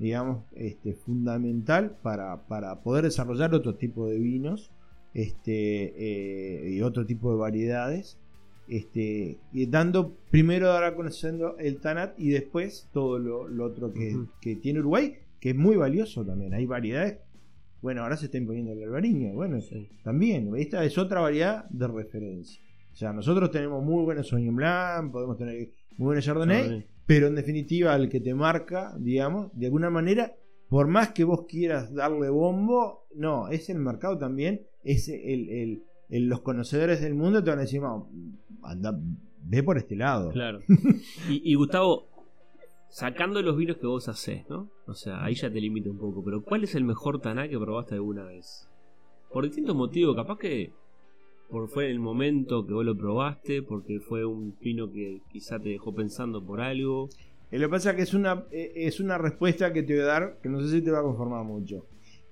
[0.00, 2.36] digamos, este, fundamental para,
[2.82, 4.72] poder desarrollar otro tipo de vinos
[5.14, 8.18] este, eh, y otro tipo de variedades.
[8.66, 14.18] Este, y dando primero dar a conocer el Tanat y después todo lo, otro que,
[14.40, 16.54] que tiene Uruguay que es muy valioso también.
[16.54, 17.18] Hay variedades.
[17.80, 19.34] Bueno, ahora se está imponiendo el albariño.
[19.34, 19.58] Bueno,
[20.04, 20.54] también.
[20.56, 22.62] Esta es otra variedad de referencia.
[22.92, 27.34] O sea, nosotros tenemos muy buenos Sauvignon Blanc, podemos tener muy buenos Chardonnay, pero en
[27.34, 30.32] definitiva el que te marca, digamos, de alguna manera,
[30.68, 36.42] por más que vos quieras darle bombo, no, es el mercado también, es el, los
[36.42, 37.80] conocedores del mundo te van a decir,
[38.62, 38.96] anda,
[39.42, 40.30] ve por este lado.
[40.30, 40.60] Claro.
[41.28, 42.11] y Gustavo,
[42.92, 44.68] sacando los vinos que vos hacés, ¿no?
[44.86, 47.58] O sea, ahí ya te limita un poco, pero ¿cuál es el mejor taná que
[47.58, 48.68] probaste alguna vez?
[49.32, 50.72] Por distintos motivos, capaz que
[51.48, 55.70] por fue el momento que vos lo probaste, porque fue un vino que quizá te
[55.70, 57.08] dejó pensando por algo.
[57.50, 60.02] Eh, lo que pasa es que es una, eh, es una respuesta que te voy
[60.02, 61.86] a dar que no sé si te va a conformar mucho.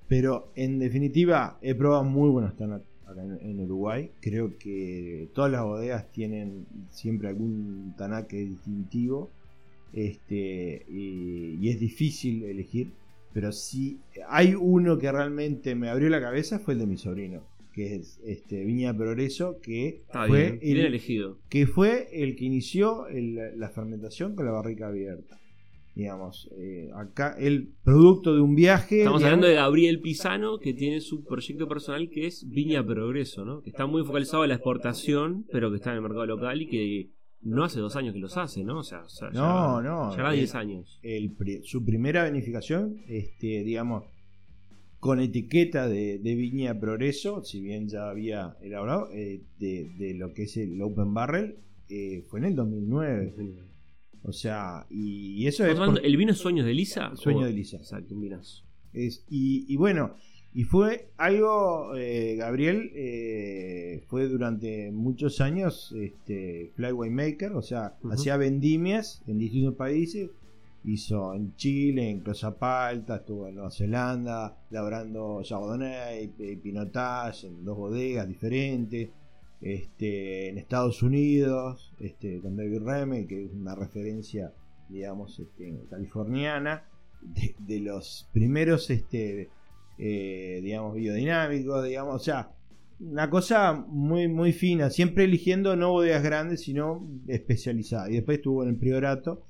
[0.09, 4.11] Pero en definitiva, he probado muy buenos taná acá en, Uruguay.
[4.21, 9.31] Creo que todas las bodegas tienen siempre algún taná que es distintivo
[9.93, 12.89] este, y, es difícil elegir,
[13.33, 17.43] pero si hay uno que realmente me abrió la cabeza fue el de mi sobrino,
[17.73, 21.39] que es este, Viña Progreso, que fue el, elegido.
[21.49, 25.39] que fue el que inició la fermentación con la barrica abierta.
[25.95, 29.01] Digamos, eh, acá el producto de un viaje.
[29.01, 33.61] Estamos hablando de Gabriel Pisano, que tiene su proyecto personal que es Viña Progreso, ¿no?
[33.61, 36.69] Que está muy focalizado en la exportación, pero que está en el mercado local y
[36.69, 37.11] que
[37.43, 38.79] no hace dos años que los hace, ¿no?
[38.79, 40.17] O sea, no, no.
[40.17, 41.01] Ya 10 años.
[41.03, 41.35] El,
[41.65, 44.05] su primera beneficación, este, digamos,
[44.99, 50.57] con etiqueta de, Viña Progreso, si bien ya había elaborado, eh, de, lo que es
[50.59, 51.57] el Open Barrel,
[51.89, 53.35] eh, fue en el 2009.
[54.23, 55.79] O sea, y, eso es.
[55.79, 56.05] Por...
[56.05, 57.17] ¿El vino es Sueños de Lisa?
[57.17, 57.79] Sueño de Lisa.
[57.79, 58.65] Exacto, miras.
[58.93, 60.17] Es, y, y bueno,
[60.53, 67.97] y fue algo, eh, Gabriel eh, fue durante muchos años este, Flyway Maker, o sea,
[68.11, 70.31] hacía vendimias en distintos países.
[70.83, 76.29] Hizo en Chile, en Closapalta, estuvo en Nueva Zelanda, labrando Chardonnay,
[76.63, 79.11] Pinotage, en dos bodegas diferentes.
[79.61, 84.55] Este, en Estados Unidos, este, con David Reme, que es una referencia,
[84.89, 86.83] digamos, este, californiana,
[87.21, 89.51] de, de los primeros este,
[90.03, 92.53] eh, digamos, biodinámicos, digamos, o sea,
[93.01, 98.09] una cosa muy, muy fina, siempre eligiendo no bodegas grandes, sino especializadas.
[98.09, 99.43] Y después estuvo en el priorato,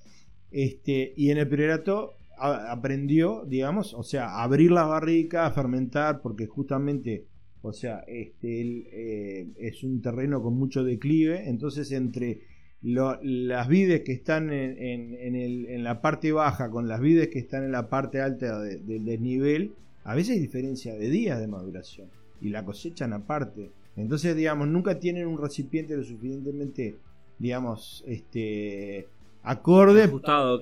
[0.50, 6.20] este, y en el priorato aprendió, digamos, o sea, a abrir la barrica, a fermentar,
[6.20, 7.26] porque justamente,
[7.62, 12.40] o sea, este, eh, es un terreno con mucho declive, entonces entre
[12.82, 17.88] las vides que están en, la parte baja con las vides que están en la
[17.88, 19.74] parte alta del desnivel,
[20.04, 22.08] a veces hay diferencia de días de maduración
[22.40, 23.70] y la cosechan aparte.
[23.96, 26.96] Entonces, digamos, nunca tienen un recipiente lo suficientemente,
[27.38, 29.08] digamos, este
[29.42, 30.10] acorde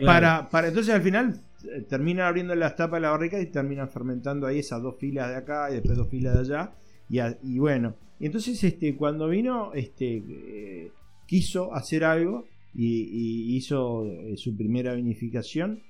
[0.04, 3.88] para, para entonces al final eh, terminan abriendo las tapas de la barrica y terminan
[3.88, 6.72] fermentando ahí esas dos filas de acá y después dos filas de allá.
[7.08, 7.96] Y, y bueno.
[8.20, 10.92] Entonces este cuando vino este eh,
[11.26, 15.82] quiso hacer algo y, hizo eh, su primera vinificación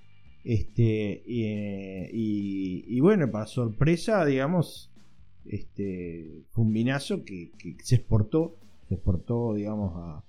[0.48, 4.90] este, y, bueno, para sorpresa, digamos,
[5.44, 8.56] este, fue un vinazo que, se exportó,
[8.88, 10.24] se exportó, digamos, a,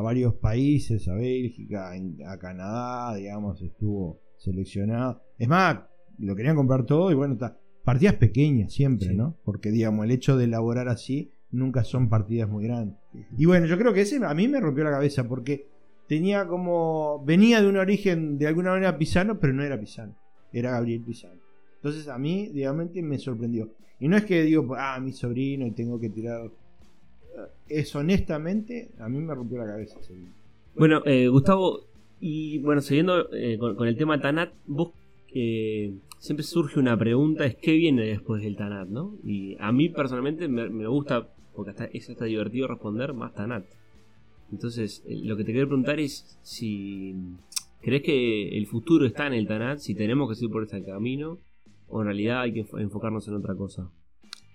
[0.00, 5.20] varios países, a Bélgica, a Canadá, digamos, estuvo seleccionado.
[5.38, 5.80] Es más,
[6.18, 7.36] lo querían comprar todo y bueno,
[7.82, 9.36] partidas pequeñas siempre, ¿no?
[9.42, 12.96] Porque, digamos, el hecho de elaborar así nunca son partidas muy grandes.
[13.36, 15.73] Y bueno, yo creo que ese a mí me rompió la cabeza porque
[16.14, 17.24] tenía como.
[17.24, 20.14] venía de un origen de alguna manera pisano, pero no era pisano,
[20.52, 21.40] era Gabriel Pisano.
[21.76, 23.68] Entonces a mí, digamos, me sorprendió.
[23.98, 26.50] Y no es que digo, ah, mi sobrino y tengo que tirar.
[27.68, 29.98] Es honestamente, a mí me rompió la cabeza.
[30.76, 31.80] Bueno, eh, Gustavo,
[32.20, 34.92] y bueno, siguiendo eh, con, el tema Tanat, vos
[35.34, 39.16] eh, siempre surge una pregunta, es qué viene después del Tanat, ¿no?
[39.24, 43.64] Y a mí personalmente me, gusta, porque hasta, es hasta divertido responder más Tanat.
[44.52, 47.14] Entonces, eh, lo que te quiero preguntar es si
[47.80, 51.38] crees que el futuro está en el Tanat, si tenemos que seguir por ese camino,
[51.88, 53.90] o en realidad hay que enfocarnos en otra cosa.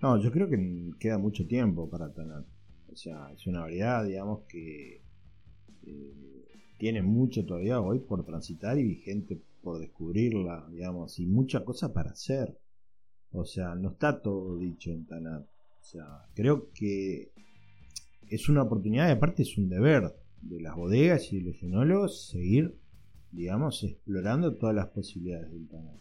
[0.01, 2.45] No, yo creo que queda mucho tiempo para Tanat.
[2.91, 5.01] O sea, es una variedad, digamos, que
[5.85, 6.45] eh,
[6.77, 12.11] tiene mucho todavía hoy por transitar y gente por descubrirla, digamos, y mucha cosa para
[12.11, 12.57] hacer.
[13.31, 15.43] O sea, no está todo dicho en Tanat.
[15.43, 17.31] O sea, creo que
[18.29, 22.27] es una oportunidad y aparte es un deber de las bodegas y de los enólogos
[22.27, 22.75] seguir,
[23.31, 25.93] digamos, explorando todas las posibilidades del Taná.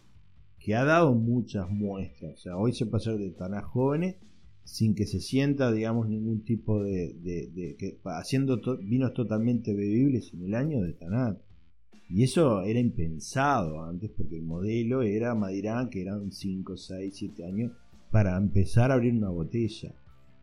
[0.58, 2.34] Que ha dado muchas muestras.
[2.34, 4.16] O sea, hoy se puede de Taná jóvenes
[4.64, 7.14] sin que se sienta, digamos, ningún tipo de.
[7.14, 11.40] de, que, haciendo vinos totalmente bebibles en el año de Tanat.
[12.10, 17.44] Y eso era impensado antes porque el modelo era Madirán, que eran 5, 6, 7
[17.44, 17.72] años
[18.10, 19.94] para empezar a abrir una botella.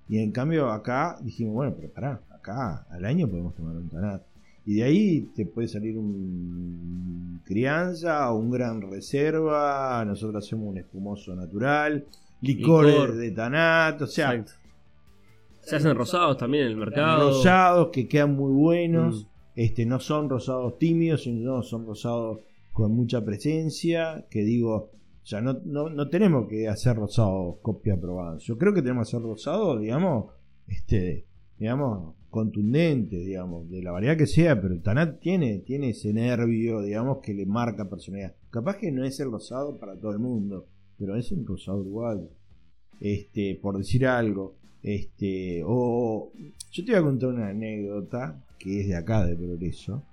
[0.07, 4.21] Y en cambio acá dijimos, bueno, pero pará, acá al año podemos tomar un tanat.
[4.65, 10.03] Y de ahí te puede salir un crianza o un gran reserva.
[10.05, 12.05] Nosotros hacemos un espumoso natural,
[12.41, 14.43] licor, de tanat, o sea.
[15.61, 17.29] Se hacen rosados también en el mercado.
[17.29, 19.23] Rosados que quedan muy buenos.
[19.23, 19.27] Mm.
[19.55, 22.39] Este, no son rosados tímidos, sino son rosados
[22.73, 24.25] con mucha presencia.
[24.29, 24.89] Que digo,
[25.27, 28.37] sea, no, no, tenemos que hacer rosado copia probada.
[28.37, 30.33] Yo creo que tenemos que hacer rosado, digamos,
[30.67, 31.25] este,
[31.57, 37.19] digamos, contundente, digamos, de la variedad que sea, pero Tanat tiene, tiene ese nervio, digamos,
[37.23, 38.35] que le marca personalidad.
[38.49, 40.67] Capaz que no es el rosado para todo el mundo,
[40.97, 42.29] pero es un rosado uruguayo.
[42.99, 46.31] Este, por decir algo, este, o
[46.71, 50.03] yo te voy a contar una anécdota que es de acá de Progreso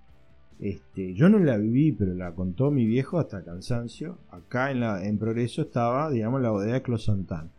[0.63, 4.19] este, yo no la viví, pero la contó mi viejo hasta cansancio.
[4.31, 7.51] Acá en, la, en Progreso estaba, digamos, la bodega de Closantán,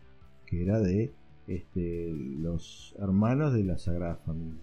[0.46, 1.12] que era de
[1.46, 4.62] este, los hermanos de la Sagrada Familia.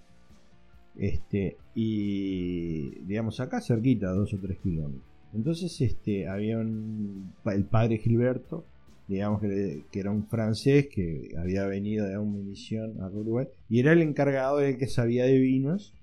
[0.96, 5.06] Este, y digamos, acá cerquita, dos o tres kilómetros.
[5.36, 8.66] Entonces, este, había el padre Gilberto,
[9.08, 13.94] digamos que, era un francés que había venido de una misión a Uruguay, y era
[13.94, 15.94] el encargado de que sabía de vinos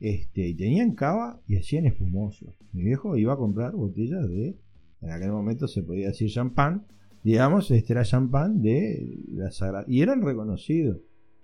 [0.00, 2.54] este, y tenían cava y hacían espumoso.
[2.72, 4.56] Mi viejo iba a comprar botellas de,
[5.00, 6.86] en aquel momento se podía decir champán,
[7.22, 9.84] digamos, este era champán de la Sagrada.
[9.88, 10.98] Y eran reconocidos.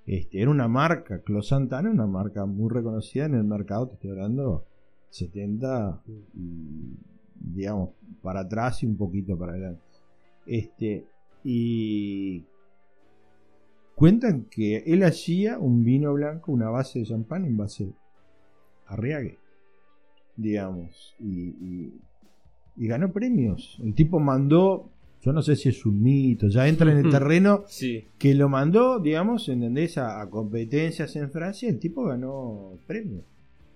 [0.06, 4.10] Este, era una marca, Clos Santana, una marca muy reconocida en el mercado, te estoy
[4.10, 4.66] hablando
[5.10, 6.02] 70,
[6.34, 6.96] y,
[7.34, 7.90] digamos,
[8.20, 9.82] para atrás y un poquito para adelante.
[10.44, 11.06] Este,
[11.44, 12.44] y
[13.94, 17.92] cuentan que él hacía un vino blanco, una base de champán en base
[18.92, 19.38] a Riague,
[20.36, 21.92] digamos, y,
[22.76, 23.78] y ganó premios.
[23.82, 27.64] El tipo mandó yo no sé si es un mito, ya entra en el terreno
[28.18, 29.96] que lo mandó, digamos, ¿entendés?
[29.96, 33.22] A, a, competencias en Francia, el tipo ganó premios.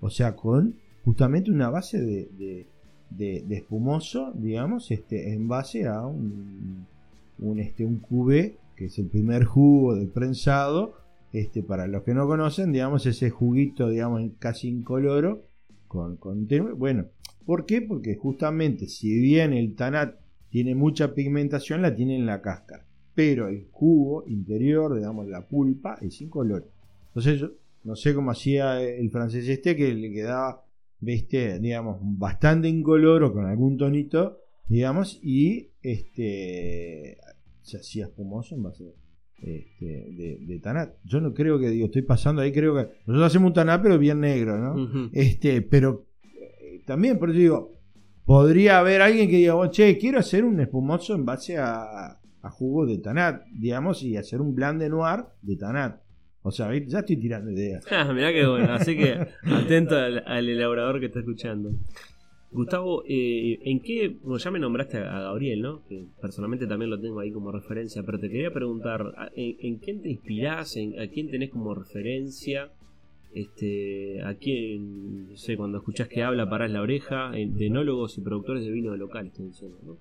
[0.01, 2.67] O sea, con justamente una base de,
[3.11, 6.85] de, espumoso, digamos, este, en base a un,
[7.39, 10.95] un, este, un cubé, que es el primer jugo del prensado.
[11.37, 15.45] Este, para los que no conocen, digamos, ese juguito, digamos, casi incoloro,
[15.87, 17.09] con, con bueno,
[17.45, 17.83] ¿por qué?
[17.83, 20.15] Porque justamente si bien el tanat
[20.49, 22.87] tiene mucha pigmentación, la tiene en la cáscara.
[23.15, 26.71] Pero el jugo interior, digamos, la pulpa, es sin color.
[27.09, 27.45] Entonces,
[27.85, 30.65] no sé cómo hacía el francés este, que le quedaba,
[31.01, 37.19] viste, digamos, bastante incoloro con algún tonito, digamos, y este
[37.61, 38.85] se hacía espumoso en base
[39.43, 40.95] este, de, de, tanat.
[41.05, 43.99] Yo no creo que, digo, estoy pasando ahí, creo que nosotros hacemos un tanat, pero
[43.99, 45.11] bien negro, ¿no?
[45.13, 47.77] Este, pero eh, también, por eso digo,
[48.27, 52.19] podría haber alguien que diga, oh, che, quiero hacer un espumoso en base a,
[52.49, 56.01] jugo de Tanat, digamos, y hacer un blend de noir de Tanat.
[56.43, 57.85] O sea, ya estoy tirando ideas.
[57.91, 61.71] Ah, mirá qué bueno, así que atento al, elaborador que está escuchando.
[62.51, 64.17] Gustavo, eh, ¿en qué?
[64.23, 65.85] Bueno, ya me nombraste a Gabriel, ¿no?
[65.87, 70.11] Que personalmente también lo tengo ahí como referencia, pero te quería preguntar, ¿en, quién te
[70.11, 70.77] inspirás?
[70.77, 72.71] ¿A quién tenés como referencia?
[73.35, 78.65] Este, aquí, no sé, cuando escuchás que habla, parás la oreja, de enólogos y productores
[78.65, 79.99] de vino de local, estoy diciendo, ¿no?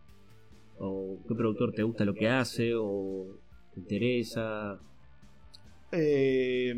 [0.78, 3.40] O qué productor te gusta lo que hace, o
[3.74, 4.80] te interesa.
[5.92, 6.74] Eh,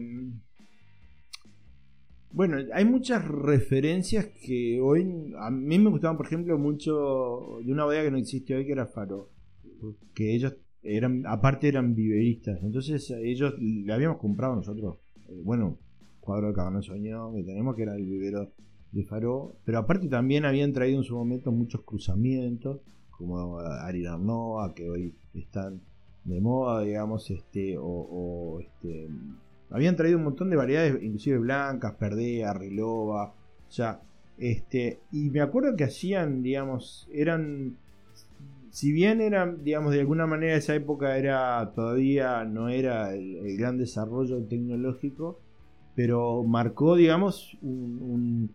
[2.37, 5.33] bueno, hay muchas referencias que hoy.
[5.39, 8.73] A mí me gustaban, por ejemplo, mucho de una bodega que no existe hoy, que
[8.73, 9.31] era Faro.
[10.13, 12.61] Que ellos eran, aparte eran viveristas.
[12.61, 14.99] Entonces, ellos le habíamos comprado nosotros.
[15.29, 15.79] Eh, bueno,
[16.19, 18.51] cuadro de Cabernet Sauvignon que tenemos, que era el vivero
[18.91, 19.57] de Faro.
[19.65, 24.03] Pero aparte también habían traído en su momento muchos cruzamientos, como Ari
[24.75, 25.81] que hoy están
[26.23, 29.09] de moda, digamos, este, o, este,
[29.69, 33.97] habían traído un montón de variedades, inclusive blancas, perdea, rilova, o
[34.37, 37.77] este, y me acuerdo que hacían, digamos, eran,
[38.69, 43.77] si bien eran, digamos, de alguna manera esa época era todavía no era el gran
[43.77, 45.39] desarrollo tecnológico,
[45.95, 48.51] pero marcó, digamos, un,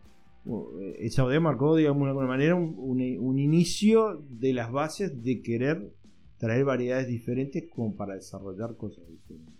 [0.98, 5.92] esa bodega marcó, digamos, de alguna manera, un, inicio de las bases de querer
[6.38, 9.51] traer variedades diferentes como para desarrollar cosas diferentes.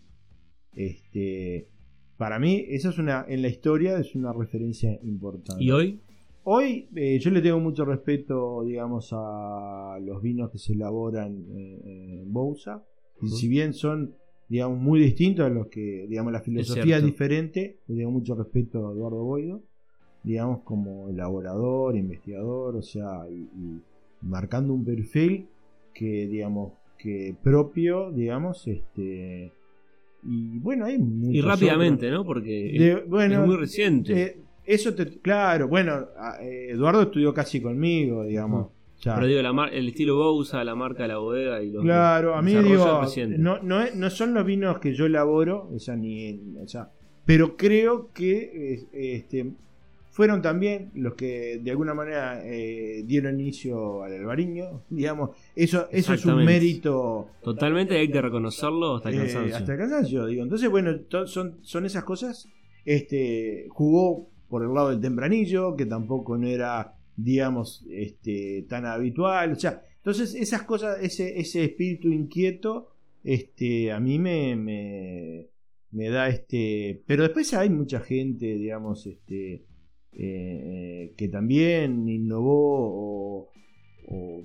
[0.75, 1.69] Este,
[2.17, 5.63] para mí, eso es una, en la historia es una referencia importante.
[5.63, 6.01] ¿Y hoy?
[6.45, 12.33] Hoy eh, yo le tengo mucho respeto, digamos, a los vinos que se elaboran en
[12.33, 12.83] Bousa.
[13.25, 14.17] Si bien son
[14.53, 17.79] digamos, muy distinto a los que, digamos, la filosofía es, diferente.
[17.87, 19.63] Le tengo mucho respeto a Eduardo Boido,
[20.23, 23.49] digamos, como elaborador, investigador, o sea, y,
[24.21, 25.49] marcando un perfil
[25.95, 29.53] que, digamos, que propio, digamos, este.
[30.25, 32.25] Y bueno, hay Y rápidamente, ¿no?
[32.25, 34.23] Porque es muy reciente.
[34.23, 36.09] Eh, eso te, claro, bueno,
[36.41, 38.69] eh, Eduardo estudió casi conmigo, digamos.
[39.03, 42.55] Pero digo, el estilo Bousa, la marca de la bodega y los Claro, a mí
[42.55, 43.03] digo,
[43.37, 46.89] no, no, no, son los vinos que yo elaboro, o sea, ni, o sea,
[47.25, 49.51] pero creo que este,
[50.13, 56.15] fueron también los que de alguna manera eh, dieron inicio al albariño, digamos, eso, eso
[56.15, 57.31] es un mérito.
[57.43, 59.57] Totalmente hay que reconocerlo hasta el eh, cansancio.
[59.57, 60.43] hasta el cansancio, digo.
[60.45, 60.93] Entonces, bueno,
[61.27, 62.49] son, son esas cosas.
[62.85, 69.53] Este, jugó por el lado del tempranillo, que tampoco no era digamos, este, tan habitual.
[69.53, 72.91] O sea, entonces esas cosas, ese, ese espíritu inquieto,
[73.25, 74.57] este, a mí me,
[75.91, 77.03] me, da este.
[77.07, 79.65] Pero después hay mucha gente, digamos, este,
[80.15, 83.49] eh, que también innovó
[84.07, 84.43] o,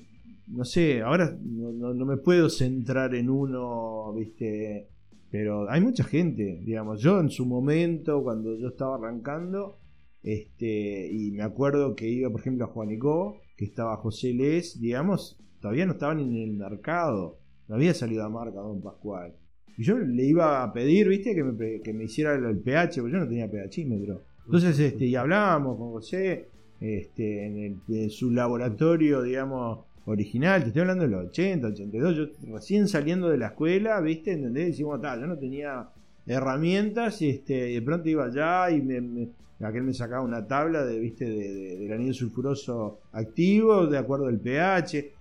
[0.47, 4.89] no sé, ahora no, no, me puedo centrar en uno, viste.
[5.29, 9.77] Pero hay mucha gente, digamos, yo en su momento, cuando yo estaba arrancando,
[10.23, 15.37] este, y me acuerdo que iba, por ejemplo, a Juanico, que estaba José Les, digamos,
[15.59, 19.35] todavía no estaban en el mercado, no había salido a marca Don Pascual.
[19.77, 23.13] Y yo le iba a pedir, viste, que me, que me hiciera el, pH, porque
[23.13, 24.23] yo no tenía pHímetro.
[24.47, 26.47] Entonces, este, y hablábamos con José,
[26.79, 32.25] este, en, en su laboratorio, digamos, original, te estoy hablando de los 80, 82, yo
[32.53, 34.67] recién saliendo de la escuela, viste, ¿entendés?
[34.67, 35.89] Decimos, tal, yo no tenía
[36.25, 39.29] herramientas y este, de pronto iba allá y me,
[39.59, 41.25] aquel me sacaba una tabla de, ¿viste?
[41.25, 45.11] De, del anillo sulfuroso activo, de acuerdo al pH.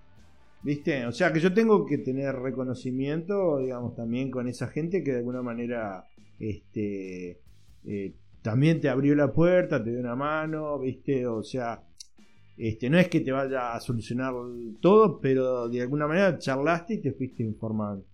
[0.63, 1.07] ¿Viste?
[1.07, 5.19] O sea que yo tengo que tener reconocimiento, digamos, también con esa gente que de
[5.19, 6.05] alguna manera
[6.41, 7.39] este,
[7.85, 8.15] eh,
[8.47, 11.27] también te abrió la puerta, te dio una mano, ¿viste?
[11.27, 11.83] O sea,
[12.57, 14.35] este, no es que te vaya a solucionar
[14.81, 18.05] todo, pero de alguna manera charlaste y te fuiste informando.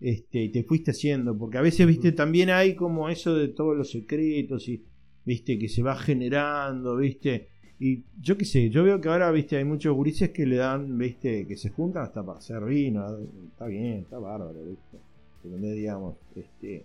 [0.00, 3.76] Este, y te fuiste haciendo, porque a veces, viste, también hay como eso de todos
[3.76, 4.84] los secretos y,
[5.24, 7.46] viste, que se va generando, viste,
[7.78, 10.98] y yo qué sé, yo veo que ahora, viste, hay muchos gurises que le dan,
[10.98, 13.06] viste, que se juntan hasta para hacer vino,
[13.52, 14.98] está bien, está bárbaro, viste,
[15.40, 16.84] pero digamos, este,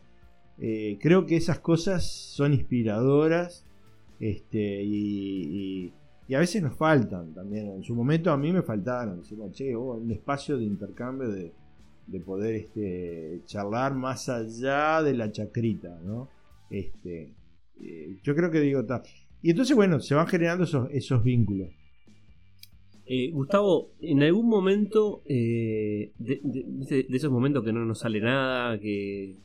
[0.59, 3.65] eh, creo que esas cosas son inspiradoras,
[4.19, 5.93] este, y,
[6.33, 10.63] a veces nos faltan también, en su momento a mí me faltaron, un espacio de
[10.63, 11.53] intercambio de,
[12.07, 16.29] de poder este, charlar más allá de la chacrita, ¿no?
[16.71, 17.33] Este,
[17.81, 19.03] eh, yo creo que digo, está
[19.43, 21.67] y entonces, bueno, se van generando esos, esos vínculos.
[23.05, 29.35] Eh, Gustavo, en algún momento, eh, de, esos momentos que no nos sale nada, que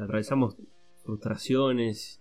[0.00, 0.56] atravesamos
[1.04, 2.20] frustraciones,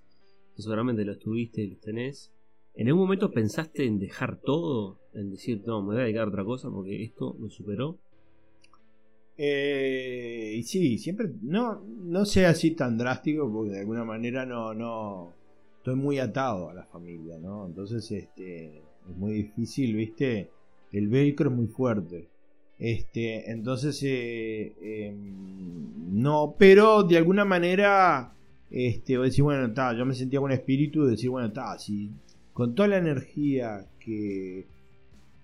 [0.55, 2.31] que seguramente los tuviste y los tenés,
[2.73, 4.99] ¿en algún momento pensaste en dejar todo?
[5.13, 7.99] En decir, no, me voy a dedicar a otra cosa porque esto me superó.
[9.37, 14.73] Eh, y sí, siempre, no, no sea así tan drástico porque de alguna manera no,
[14.73, 15.33] no,
[15.77, 17.67] estoy muy atado a la familia, ¿no?
[17.67, 20.51] Entonces, este, es muy difícil, ¿viste?
[20.91, 22.29] El velcro es muy fuerte.
[22.77, 28.33] Este, entonces, eh, em, no, pero de alguna manera,
[28.69, 32.11] este, decir, bueno, está, yo me sentía con espíritu de decir, bueno, está, si
[32.53, 34.67] con toda la energía que,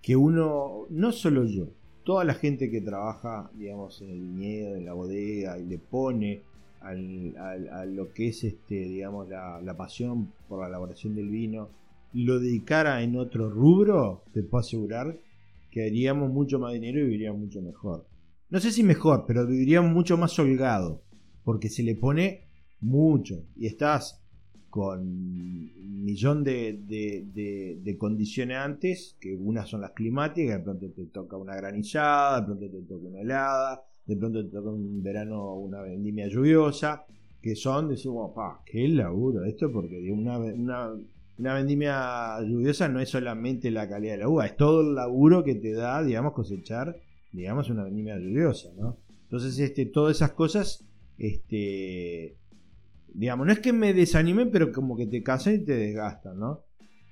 [0.01, 1.67] que uno, no solo yo,
[2.03, 6.41] toda la gente que trabaja, digamos, en el viñedo, en la bodega y le pone
[6.81, 11.69] al, a lo que es este, digamos, la, pasión por la elaboración del vino,
[12.13, 15.19] lo dedicara en otro rubro, te puedo asegurar
[15.69, 18.05] que haríamos mucho más dinero y viviríamos mucho mejor.
[18.49, 21.01] No sé si mejor, pero viviríamos mucho más holgado,
[21.43, 22.47] porque se le pone
[22.81, 24.21] mucho y estás
[24.69, 31.05] con un millón de, de, de, condicionantes, que unas son las climáticas, de pronto te
[31.07, 35.55] toca una granizada, de pronto te toca una helada, de pronto te toca un verano
[35.55, 37.05] una vendimia lluviosa,
[37.41, 40.39] que son, decimos, pa, qué laburo esto, porque una,
[41.41, 45.43] una, vendimia lluviosa no es solamente la calidad de la uva, es todo el laburo
[45.43, 46.97] que te da, digamos, cosechar,
[47.31, 48.97] digamos, una vendimia lluviosa, ¿no?
[49.23, 50.85] Entonces, este, todas esas cosas,
[51.17, 52.37] este,
[53.13, 56.61] digamos, no es que me desanimen, pero como que te casan y te desgastan, ¿no?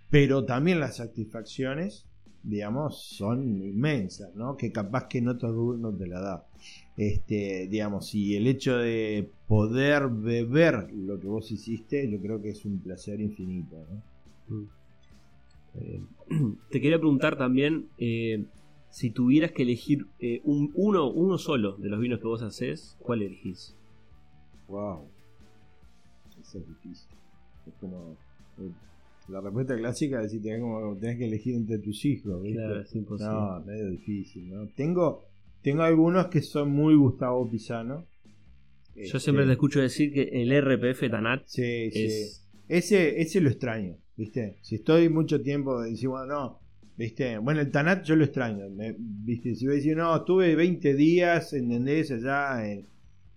[0.10, 2.06] Pero también las satisfacciones,
[2.44, 4.58] digamos, son inmensas, ¿no?
[4.58, 6.48] Que capaz que no te la da.
[6.98, 12.50] Este, digamos, y el hecho de poder beber lo que vos hiciste, yo creo que
[12.50, 14.04] es un placer infinito, ¿no?
[15.76, 16.02] Eh,
[16.72, 18.46] te quería preguntar también eh,
[18.90, 22.98] si tuvieras que elegir eh, un, uno, uno solo de los vinos que vos haces,
[23.00, 23.76] ¿cuál elegís?
[24.68, 25.08] Wow,
[26.42, 27.10] eso es difícil.
[27.68, 28.16] Es como
[29.30, 32.42] la respuesta clásica es si tenés, como, tenés que elegir entre tus hijos.
[32.42, 32.60] ¿viste?
[32.60, 33.34] Claro, es imposible.
[33.34, 34.50] No, medio difícil.
[34.50, 34.68] ¿no?
[34.76, 35.24] Tengo,
[35.62, 38.06] tengo algunos que son muy Gustavo Pisano.
[38.96, 42.10] Yo siempre te este, escucho decir que el RPF Tanat sí, sí.
[42.68, 44.58] Ese, ese lo extraño, ¿viste?
[44.62, 45.82] Si estoy mucho tiempo
[46.28, 46.60] no,
[46.98, 47.38] ¿viste?
[47.38, 48.66] Bueno, el Tanat yo lo extraño,
[49.00, 49.56] ¿viste?
[49.56, 52.12] Si voy a decir, no, estuve 20 días, ¿entendés?
[52.12, 52.86] Allá en,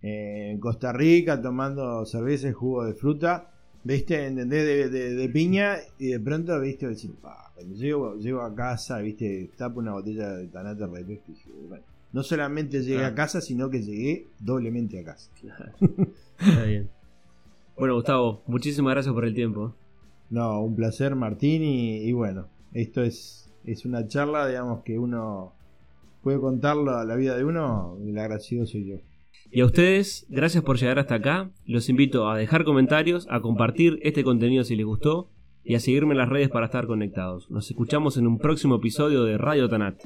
[0.02, 3.48] en Costa Rica tomando cerveza y jugo de fruta
[3.84, 4.26] ¿viste?
[4.26, 4.90] ¿Entendés?
[4.90, 6.88] De, de, piña y de pronto, ¿viste?
[6.88, 9.50] Decir, cuando llego, llego a casa, ¿viste?
[9.56, 13.82] Tapo una botella de Tanate Repes y bueno, no solamente llegué a casa, sino que
[13.82, 15.30] llegué doblemente a casa.
[16.38, 16.88] Está bien.
[17.76, 19.74] Bueno, Gustavo, muchísimas gracias por el tiempo.
[20.32, 25.52] No, un placer, Martín, y, bueno, esto es, es una charla, digamos, que uno
[26.22, 28.96] puede contarlo a la vida de uno, el agradecido soy yo.
[29.50, 31.50] Y a ustedes, gracias por llegar hasta acá.
[31.66, 35.28] Los invito a dejar comentarios, a compartir este contenido si les gustó
[35.64, 37.50] y a seguirme en las redes para estar conectados.
[37.50, 40.00] Nos escuchamos en un próximo episodio de Radio Tanat.